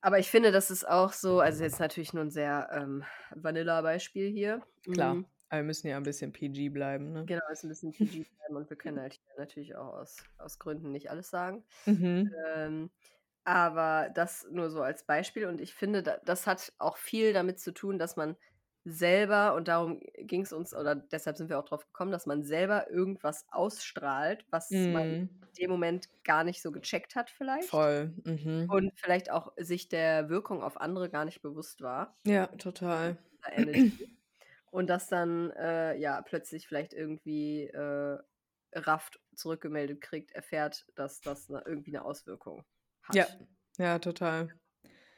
[0.00, 3.04] Aber ich finde, das ist auch so, also jetzt natürlich nur ein sehr ähm,
[3.34, 4.62] Vanilla-Beispiel hier.
[4.92, 5.14] Klar.
[5.14, 7.28] Mhm, Aber wir müssen ja ein bisschen PG bleiben, ne?
[7.28, 10.58] Genau, ist ein bisschen PG bleiben und wir können halt hier natürlich auch aus, aus
[10.58, 11.64] Gründen nicht alles sagen.
[11.86, 12.36] Mhm.
[12.56, 12.90] Ähm,
[13.44, 15.46] aber das nur so als Beispiel.
[15.46, 18.36] Und ich finde, da, das hat auch viel damit zu tun, dass man
[18.84, 22.44] selber, und darum ging es uns, oder deshalb sind wir auch drauf gekommen, dass man
[22.44, 25.28] selber irgendwas ausstrahlt, was man Mhm.
[25.58, 27.70] in dem Moment gar nicht so gecheckt hat vielleicht.
[27.70, 28.12] Voll.
[28.24, 28.72] Mhm.
[28.72, 32.18] Und vielleicht auch sich der Wirkung auf andere gar nicht bewusst war.
[32.26, 33.16] Ja, total.
[34.72, 38.18] Und das dann äh, ja plötzlich vielleicht irgendwie äh,
[38.74, 42.64] rafft zurückgemeldet kriegt, erfährt, dass das ne, irgendwie eine Auswirkung
[43.02, 43.14] hat.
[43.14, 43.26] Ja.
[43.78, 44.48] Ja, total.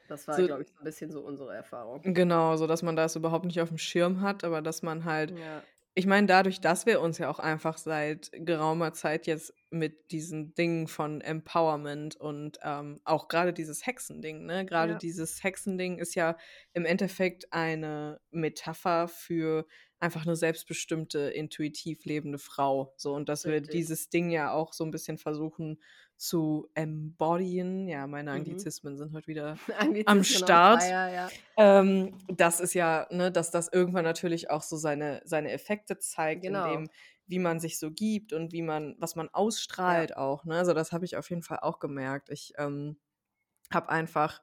[0.09, 2.01] Das war, So- glaube ich, so ein bisschen so unsere Erfahrung.
[2.03, 5.31] Genau, so dass man das überhaupt nicht auf dem Schirm hat, aber dass man halt,
[5.31, 5.63] Ja,
[5.97, 10.53] ich meine, dadurch, dass wir uns ja auch einfach seit geraumer Zeit jetzt mit diesen
[10.53, 14.65] Dingen von Empowerment und ähm, auch gerade dieses Hexending, ne?
[14.65, 14.97] Gerade Ja.
[14.97, 16.37] dieses Hexending ist ja
[16.73, 19.65] im Endeffekt eine Metapher für
[19.99, 22.93] einfach eine selbstbestimmte, intuitiv lebende Frau.
[22.97, 23.61] So, und dass wir Richtig.
[23.61, 25.81] dieses Ding ja auch so ein bisschen versuchen
[26.17, 27.87] zu embodyen.
[27.87, 28.65] Ja, meine Mhm.
[28.71, 29.59] Anglizismen sind heute wieder
[30.05, 30.83] Am Start.
[30.83, 31.31] fire, ja.
[31.57, 36.47] Ähm, das ist ja, ne, dass das irgendwann natürlich auch so seine, seine Effekte zeigt,
[36.47, 36.63] in Genau.
[36.63, 36.89] dem,
[37.27, 39.29] wie man sich so gibt und wie man, was man
[39.85, 40.09] Ja.
[40.09, 40.45] ausstrahlt auch.
[40.45, 40.57] Ne?
[40.57, 42.29] Also das habe ich auf jeden Fall auch gemerkt.
[42.29, 42.97] Ich ähm,
[43.73, 44.41] habe einfach,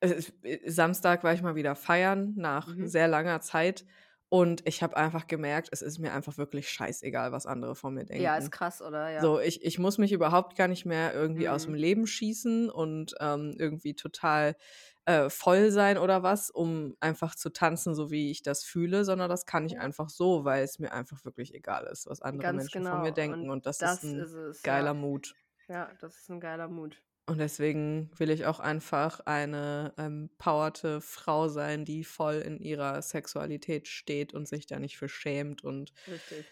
[0.00, 2.82] äh, äh, Samstag war ich mal wieder feiern nach Mhm.
[2.82, 3.86] sehr langer Zeit
[4.30, 8.04] und ich habe einfach gemerkt, es ist mir einfach wirklich scheißegal, was andere von mir
[8.06, 8.22] denken.
[8.22, 9.10] Ja, ist krass, oder?
[9.10, 9.20] Ja.
[9.20, 11.78] So, ich, ich muss mich überhaupt gar nicht mehr irgendwie aus dem Mhm.
[11.78, 14.56] Leben schießen und ähm, irgendwie total
[15.04, 19.28] äh, voll sein oder was, um einfach zu tanzen, so wie ich das fühle, sondern
[19.30, 22.56] das kann ich einfach so, weil es mir einfach wirklich egal ist, was andere Ganz
[22.56, 23.14] Menschen von mir genau.
[23.14, 23.50] denken.
[23.50, 24.94] Und Und das, das ist ein ist es, geiler ja.
[24.94, 25.34] Mut.
[25.68, 27.02] Ja, das ist ein geiler Mut.
[27.30, 33.86] Und deswegen will ich auch einfach eine empowerte Frau sein, die voll in ihrer Sexualität
[33.86, 35.62] steht und sich da nicht für schämt.
[35.62, 36.44] Und Richtig.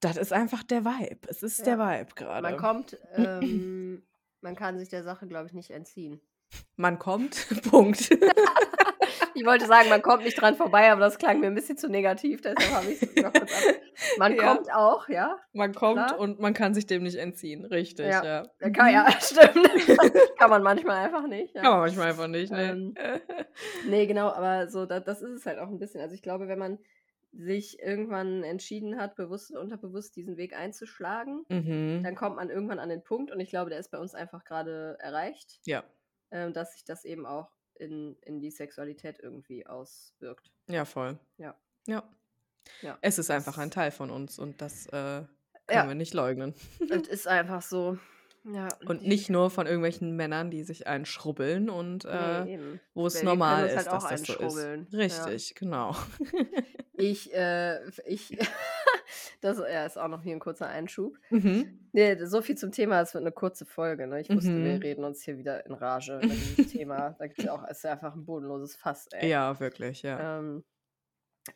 [0.00, 1.28] das ist einfach der Vibe.
[1.28, 2.00] Es ist der Ja.
[2.00, 2.56] Vibe Man gerade.
[2.56, 4.02] kommt, ähm,
[4.40, 6.20] man kann sich der Sache, glaube ich, nicht entziehen.
[6.74, 8.10] Man kommt, Punkt.
[9.38, 11.88] Ich wollte sagen, man kommt nicht dran vorbei, aber das klang mir ein bisschen zu
[11.88, 13.74] negativ, deshalb habe ich es noch kurz ab.
[14.18, 14.54] Man Ja.
[14.54, 15.38] kommt auch, ja.
[15.52, 16.18] Man kommt Klar.
[16.18, 17.64] und man kann sich dem nicht entziehen.
[17.64, 18.24] Richtig, Ja.
[18.24, 18.42] ja.
[18.60, 20.36] Ja, Kann, ja, stimmt.
[20.38, 21.54] kann man manchmal einfach nicht.
[21.54, 22.70] Kann man manchmal einfach nicht, ne?
[22.70, 22.94] Ähm,
[23.88, 26.00] Nee, genau, aber so, da, das ist es halt auch ein bisschen.
[26.00, 26.78] Also ich glaube, wenn man
[27.32, 32.02] sich irgendwann entschieden hat, bewusst oder unterbewusst diesen Weg einzuschlagen, mhm.
[32.02, 34.44] dann kommt man irgendwann an den Punkt und ich glaube, der ist bei uns einfach
[34.44, 35.84] gerade erreicht, Ja.
[36.30, 40.50] ähm, dass sich das eben auch in, in die Sexualität irgendwie auswirkt.
[40.68, 41.18] Ja, voll.
[41.38, 41.54] Ja.
[41.86, 42.02] Ja.
[42.82, 42.98] Ja.
[43.00, 45.28] Es ist Das- einfach ein Teil von uns und das äh, können
[45.70, 45.88] Ja.
[45.88, 46.54] wir nicht leugnen.
[46.90, 47.98] Es ist einfach so.
[48.44, 52.60] Ja, Und nicht nur von irgendwelchen Männern, die sich einschrubbeln und äh, Nee,
[52.94, 54.40] wo es normal ist, halt dass das so ist.
[54.40, 54.86] einschrubbeln.
[54.90, 54.98] Ja.
[54.98, 55.94] Richtig, genau.
[56.94, 58.38] Ich, äh, ich,
[59.40, 61.16] das ja, ist auch noch hier ein kurzer Einschub.
[61.30, 61.88] mhm.
[61.92, 64.06] Nee, so viel zum Thema, es wird eine kurze Folge.
[64.06, 64.20] Ne?
[64.20, 64.82] Ich wusste, wir Mhm.
[64.82, 67.16] reden uns hier wieder in Rage über dieses Thema.
[67.18, 69.28] Da gibt es ja auch, ist ja einfach ein bodenloses Fass, ey.
[69.28, 70.38] Ja, wirklich, ja.
[70.38, 70.64] Ähm,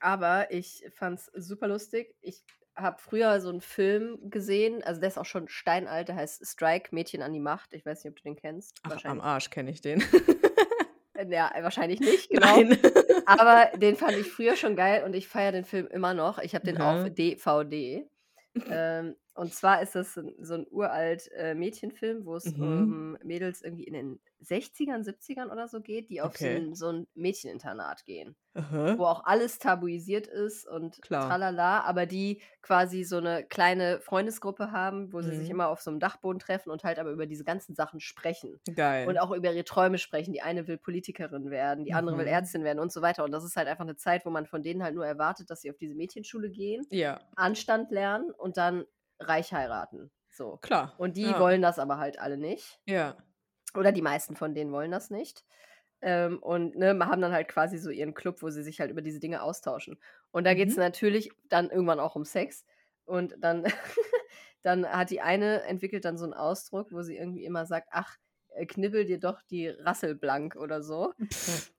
[0.00, 2.14] aber ich fand's super lustig.
[2.22, 2.42] Ich
[2.74, 6.94] habe früher so einen Film gesehen, also der ist auch schon steinalt, der heißt Strike,
[6.94, 7.74] Mädchen an die Macht.
[7.74, 8.78] Ich weiß nicht, ob du den kennst.
[8.84, 9.20] Ach, am.
[9.20, 10.02] Arsch kenne ich den.
[11.30, 12.46] Äh, Ja, wahrscheinlich nicht, genau.
[12.56, 12.78] Nein.
[13.26, 16.38] Aber den fand ich früher schon geil und ich feiere den Film immer noch.
[16.38, 17.14] Ich habe den auf Mhm.
[17.14, 18.06] DVD.
[18.70, 22.52] Ähm, und zwar ist das so ein- so uralt äh, Mädchenfilm, wo es Mhm.
[22.52, 26.56] um Mädels irgendwie in den 60ern, 70ern oder so geht, die auf so Okay.
[26.56, 28.96] ein, so ein Mädcheninternat gehen, Aha.
[28.96, 31.36] wo auch alles tabuisiert ist und Klar.
[31.38, 35.50] tralala, aber die quasi so eine kleine Freundesgruppe haben, wo sie sich Mhm.
[35.50, 38.60] immer auf so einem Dachboden treffen und halt aber über diese ganzen Sachen sprechen.
[38.74, 39.04] Geil.
[39.04, 40.32] Und auch über ihre Träume sprechen.
[40.32, 42.28] Die eine will Politikerin werden, die andere will Mhm.
[42.28, 43.24] Ärztin werden und so weiter.
[43.24, 45.62] Und das ist halt einfach eine Zeit, wo man von denen halt nur erwartet, dass
[45.62, 48.84] sie auf diese Mädchenschule gehen, ja, Anstand lernen und dann
[49.18, 50.10] reich heiraten.
[50.30, 50.56] So.
[50.58, 50.94] klar.
[50.98, 51.38] Und die ja.
[51.38, 52.80] wollen das aber halt alle nicht.
[52.86, 53.16] Ja.
[53.74, 55.44] Oder die meisten von denen wollen das nicht.
[56.00, 59.02] Ähm, und ne, haben dann halt quasi so ihren Club, wo sie sich halt über
[59.02, 59.98] diese Dinge austauschen.
[60.32, 60.82] Und da geht es Mhm.
[60.82, 62.64] natürlich dann irgendwann auch um Sex.
[63.04, 63.64] Und dann,
[64.62, 68.16] dann hat die eine entwickelt dann so einen Ausdruck, wo sie irgendwie immer sagt, ach,
[68.66, 71.12] knibbel dir doch die Rassel blank oder so.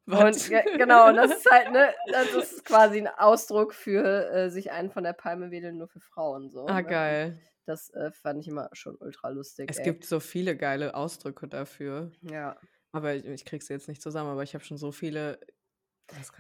[0.05, 4.49] Und ge- genau, und das ist halt, ne, das ist quasi ein Ausdruck für äh,
[4.49, 6.65] sich einen von der Palme wedeln, nur für Frauen so.
[6.67, 6.87] ah, ne?
[6.87, 7.41] geil.
[7.65, 9.69] Das äh, fand ich immer schon ultra lustig.
[9.69, 9.85] Es ey.
[9.85, 12.11] gibt so viele geile Ausdrücke dafür.
[12.21, 12.57] Ja.
[12.91, 15.39] Aber ich, ich krieg's jetzt nicht zusammen, aber ich habe schon so viele.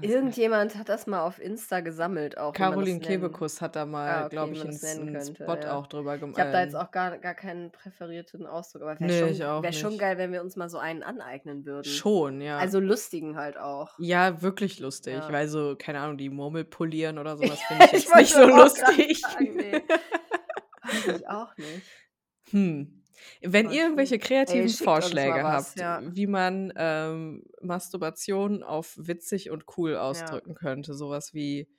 [0.01, 2.53] Irgendjemand hat das mal auf Insta gesammelt auch.
[2.53, 2.99] Caroline.
[2.99, 5.73] Kebekus hat da mal, Ah, okay, glaube ich, einen, einen Spot ja.
[5.75, 6.37] auch drüber gemacht.
[6.37, 9.39] Ich habe da jetzt auch gar, gar keinen präferierten Ausdruck, aber wäre Nee, schon, ich
[9.39, 11.85] wär schon geil, wenn wir uns mal so einen aneignen würden.
[11.85, 12.57] Schon, ja.
[12.57, 13.97] Also lustigen halt auch.
[13.99, 15.15] ja, wirklich lustig.
[15.15, 15.31] Ja.
[15.31, 18.45] Weil so, keine Ahnung, die Murmel polieren oder sowas finde ich Ich jetzt nicht so
[18.45, 19.21] lustig.
[19.21, 19.81] sagen, nee.
[20.83, 21.81] Weiß ich auch nicht.
[22.51, 23.02] Hm.
[23.41, 26.01] Wenn ihr irgendwelche Ey, kreativen mal Vorschläge was, habt, ja.
[26.05, 31.69] wie man ähm, Masturbation auf witzig und cool ausdrücken könnte, sowas wie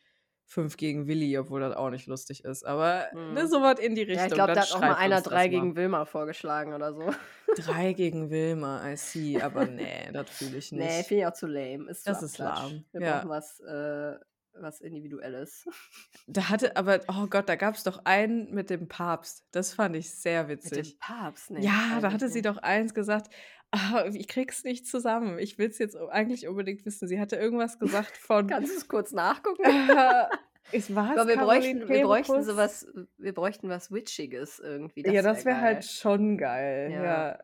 [0.47, 3.33] fünf gegen Willi, obwohl das auch nicht lustig ist, aber Hm.
[3.35, 4.19] ne, sowas in die Richtung.
[4.19, 5.49] Ja, ich glaube, da hat auch mal einer uns das drei mal.
[5.49, 7.15] gegen Wilma vorgeschlagen oder so.
[7.55, 10.99] Drei gegen Wilma, I see, aber nee, das fühle ich nicht.
[10.99, 11.91] Nee, finde ich auch zu lame.
[11.91, 13.19] Ist zu Das ist lahm, Wir ja.
[13.19, 14.17] brauchen was, äh,
[14.59, 15.69] was Individuelles.
[16.27, 19.45] Da hatte aber, oh Gott, da gab es doch einen mit dem Papst.
[19.51, 20.99] Das fand ich sehr Mit dem witzig.
[20.99, 21.61] Papst, ne?
[21.61, 22.47] Ja, da hatte ich sie nicht.
[22.47, 23.29] doch eins gesagt.
[23.71, 25.39] Ah, ich krieg's nicht zusammen.
[25.39, 27.09] Ich will es jetzt eigentlich unbedingt wissen.
[27.09, 28.47] Sie hatte irgendwas gesagt von.
[28.47, 29.65] Kannst du es kurz nachgucken?
[29.65, 30.25] äh,
[30.73, 32.87] ich war Aber wir bräuchten, wir bräuchten sowas,
[33.19, 35.03] wir bräuchten was Witchiges irgendwie.
[35.03, 36.91] Das ja, das wäre wär halt schon geil.
[36.91, 37.05] Ja.
[37.05, 37.39] Ja.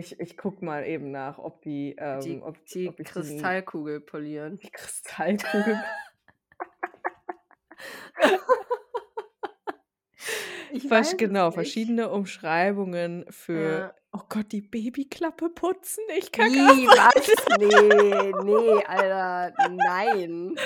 [0.00, 4.58] Ich, ich guck mal eben nach, ob die, ähm, Die, ob, die ob Kristallkugel polieren.
[4.58, 5.78] die Kristallkugel.
[10.72, 11.50] Ich Versch weiß genau, nicht.
[11.50, 13.94] verschiedene Umschreibungen für Ja.
[14.12, 16.02] Oh Gott, die Babyklappe putzen?
[16.18, 17.48] Ich kann gar was?
[17.48, 20.60] Ne, ne, Alter, nein.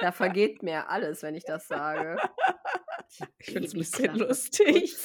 [0.00, 2.22] Da vergeht mir alles, wenn ich das sage.
[3.40, 4.96] Ich finde es 'n bisschen lustig.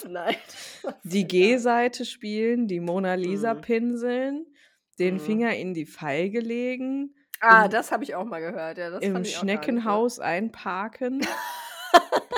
[0.84, 1.28] was Die?
[1.28, 3.62] G-Seite spielen, die Mona Lisa Mhm.
[3.62, 4.46] pinseln,
[5.00, 5.20] den Mhm.
[5.20, 9.16] Finger in die Feige legen, Ah, im das habe ich auch mal gehört, ja, im
[9.20, 11.22] nicht Schneckenhaus einparken.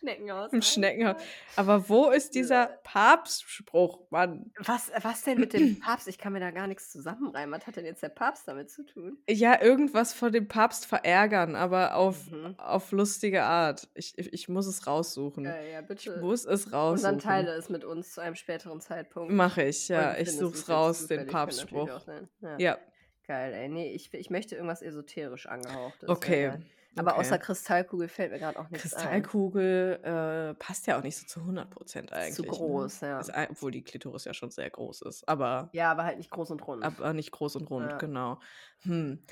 [0.00, 1.16] Schneckenhaus Im Schneckenhaus.
[1.16, 1.32] einparken.
[1.56, 2.78] Aber wo ist dieser.
[2.84, 4.50] Papstspruch, Mann?
[4.58, 6.08] Was was denn mit dem Papst?
[6.08, 7.58] Ich kann mir da gar nix zusammenreimen.
[7.58, 9.18] Was hat denn jetzt der Papst damit zu tun?
[9.28, 12.54] Ja, irgendwas von dem Papst verärgern, aber auf Mhm.
[12.58, 13.88] auf lustige Art.
[13.94, 15.44] Ich ich ich muss es raussuchen.
[15.44, 16.20] Ja, Ich bitte.
[16.20, 17.18] muss es Und dann raussuchen.
[17.18, 19.32] teile es mit uns zu einem späteren Zeitpunkt.
[19.32, 20.12] Mache ich, ja.
[20.12, 22.00] Ich findest suche es raus, den Papstspruch.
[22.00, 22.28] sein.
[22.40, 22.58] Ja.
[22.58, 22.78] Ja.
[23.26, 23.68] Geil, ey.
[23.68, 26.62] Ne, ich ich möchte irgendwas esoterisch angehauchtes, Okay, geil.
[26.98, 27.44] Aber außer okay.
[27.44, 29.00] Kristallkugel fällt mir grad auch nix ein.
[29.22, 32.46] Kristallkugel, äh, passt ja auch nicht so zu 100 % Ist zu eigentlich, ne?
[32.48, 33.20] groß, ja.
[33.20, 36.50] Ist obwohl die Klitoris ja schon sehr groß ist, aber Ja, aber halt nicht groß
[36.50, 36.84] und rund.
[36.84, 37.98] aber nicht groß und rund, Ja.
[37.98, 38.40] genau.
[38.82, 39.22] Hm.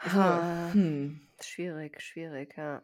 [0.00, 0.70] Ha.
[0.72, 1.20] hm.
[1.40, 2.82] Schwierig, schwierig, ja.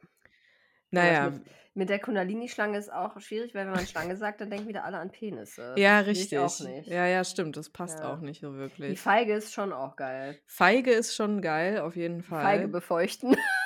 [0.91, 1.31] Na Aber das ja.
[1.31, 1.43] mit
[1.77, 4.99] mit der Kundalini-Schlange ist auch schwierig, weil wenn man Schlange sagt, dann denken wieder alle
[4.99, 5.75] an Penisse.
[5.77, 6.67] Ja, Das ich auch richtig.
[6.69, 6.87] nicht.
[6.89, 7.57] Ja, ja, stimmt.
[7.57, 8.13] Das passt Ja.
[8.15, 9.01] auch nicht so Die wirklich.
[9.01, 10.39] Feige ist schon auch geil.
[10.47, 12.53] Feige ist schon geil, auf jeden Die Feige Fall.
[12.55, 13.37] Die Feige befeuchten.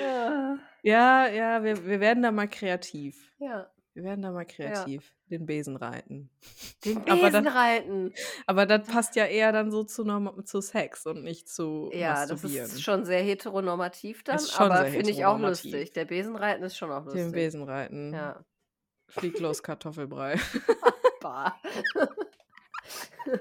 [0.00, 0.58] Ja.
[0.82, 3.32] Ja, ja, wir wir werden da mal kreativ.
[3.38, 3.70] Ja.
[3.94, 4.44] Wir werden da mal Ja.
[4.44, 5.12] kreativ.
[5.30, 6.28] Den Besen reiten.
[6.84, 8.12] Den Aber Besen das reiten.
[8.46, 12.26] aber das passt ja eher dann so zu norm zu Sex und nicht zu Ja,
[12.26, 15.92] das ist schon sehr heteronormativ dann, schon aber finde ich auch lustig.
[15.94, 17.32] Der Besenreiten ist schon auch Den lustig.
[17.32, 18.12] Besen reiten.
[18.12, 18.44] Ja.
[19.08, 20.38] Flieg los, Kartoffelbrei.
[23.26, 23.38] Bah.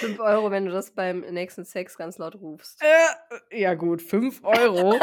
[0.00, 2.82] 5 € wenn du das beim nächsten Sex ganz laut rufst.
[2.82, 4.98] Äh, ja gut, 5 €.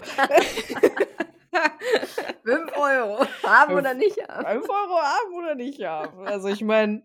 [2.43, 3.27] 5 €.
[3.43, 4.61] Haben oder Fünf nicht haben?
[4.61, 6.27] 5 € haben oder nicht haben.
[6.27, 7.03] Also, ich meine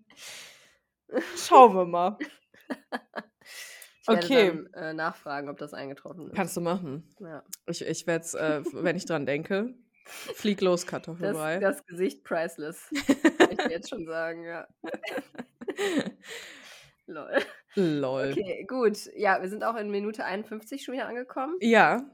[1.37, 2.17] schauen wir mal.
[4.03, 4.49] Ich Okay.
[4.49, 6.35] dann, äh, nachfragen, ob das eingetroffen ist.
[6.35, 7.09] Kannst du machen.
[7.21, 7.45] Ja.
[7.67, 9.75] Ich ich werde es, äh, wenn ich dran denke
[10.05, 11.59] flieg los, Das Kartoffelbrei.
[11.59, 12.89] das Gesicht priceless.
[13.39, 14.67] Kann ich jetzt schon sagen, ja.
[17.13, 17.31] Lol.
[17.77, 18.37] Lol.
[18.37, 19.07] Okay, gut.
[19.17, 21.61] Ja, wir sind auch in Minute 51 schon wieder angekommen.
[21.61, 22.05] Ja.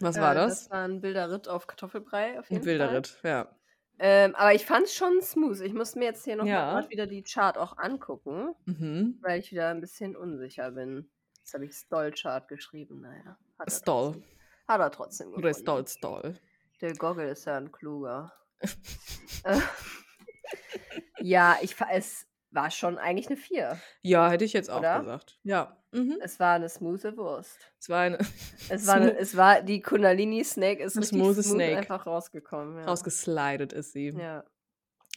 [0.00, 0.66] Was war Äh, das?
[0.66, 2.92] das war 'n wilder Ritt auf Kartoffelbrei auf jeden wilder Fall.
[2.92, 3.56] Ritt, ja.
[3.98, 5.60] Ähm, aber ich fand's schon smooth.
[5.62, 6.88] Ich muss mir jetzt hier noch mal Ja.
[6.90, 9.22] wieder die Chart auch angucken, Mhm.
[9.22, 11.10] weil ich wieder 'n bisschen unsicher bin.
[11.38, 13.00] Jetzt habe ich Stoll-Chart geschrieben.
[13.02, 14.12] Na ja, hat er Stoll.
[14.12, 14.24] trotzdem
[14.68, 15.54] hat er trotzdem Oder gefunden.
[15.54, 16.34] Stoll, Stoll.
[16.80, 18.32] Der Goggle ist ja 'n kluger.
[19.44, 19.60] Äh,
[21.18, 23.82] ja, ich es war schon eigentlich 'ne 4.
[24.04, 24.90] Ja, hätte ich jetzt auch Oder?
[24.90, 25.38] gesagt.
[25.44, 25.82] Ja.
[25.92, 26.18] Mhm.
[26.20, 27.72] Es war 'ne smoothe Wurst.
[27.82, 28.18] Es war eine
[28.70, 31.72] Es war 'ne smo es war die Kundalini Snake ist smooth Snake.
[31.72, 32.88] einfach rausgekommen, ja.
[32.88, 34.14] Rausgeslidet ist sie.
[34.14, 34.44] Ja.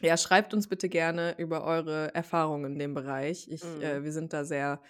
[0.02, 3.48] Ja, schreibt uns bitte gerne über eure Erfahrungen in dem Bereich.
[3.50, 3.82] Ich Mhm.
[3.82, 4.82] äh, wir sind da sehr,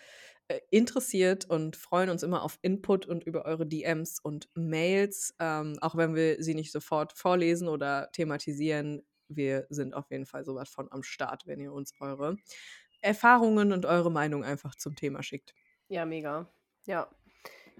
[0.50, 5.78] äh, interessiert und freuen uns immer auf Input und über eure DMs und Mails, ähm,
[5.82, 9.04] auch wenn wir sie nicht sofort vorlesen oder thematisieren.
[9.30, 12.38] Wir sind auf jeden Fall so was von am Start, wenn ihr uns eure
[13.01, 15.53] Erfahrungen und eure Meinung einfach zum Thema schickt.
[15.91, 16.47] Ja, mega.
[16.88, 17.09] Ja.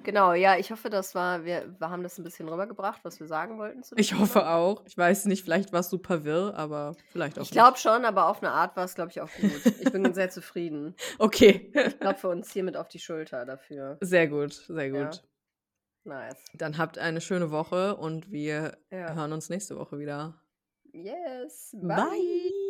[0.04, 3.28] Genau, ja, ich hoffe, das war wir wir haben das 'n bisschen rübergebracht, was wir
[3.28, 4.50] sagen wollten Ich hoffe Thema.
[4.50, 4.84] auch.
[4.86, 8.42] Ich weiß nicht, vielleicht war's super wirr, aber vielleicht auch Ich glaube schon, aber auf
[8.42, 9.74] 'ne Art war's, glaube ich, auch gut.
[9.78, 10.96] Ich bin sehr zufrieden.
[11.20, 11.72] Okay.
[11.84, 14.02] Ich klopfe uns hiermit auf die Schulter dafür.
[14.02, 15.20] Sehr gut, sehr Ja.
[15.20, 15.26] gut.
[16.06, 16.44] Nice.
[16.54, 19.16] Dann habt eine schöne Woche und wir Ja.
[19.16, 20.45] hören uns nächste Woche wieder.
[20.96, 21.76] Yes.
[21.82, 21.96] Bye.
[21.96, 22.65] Bye.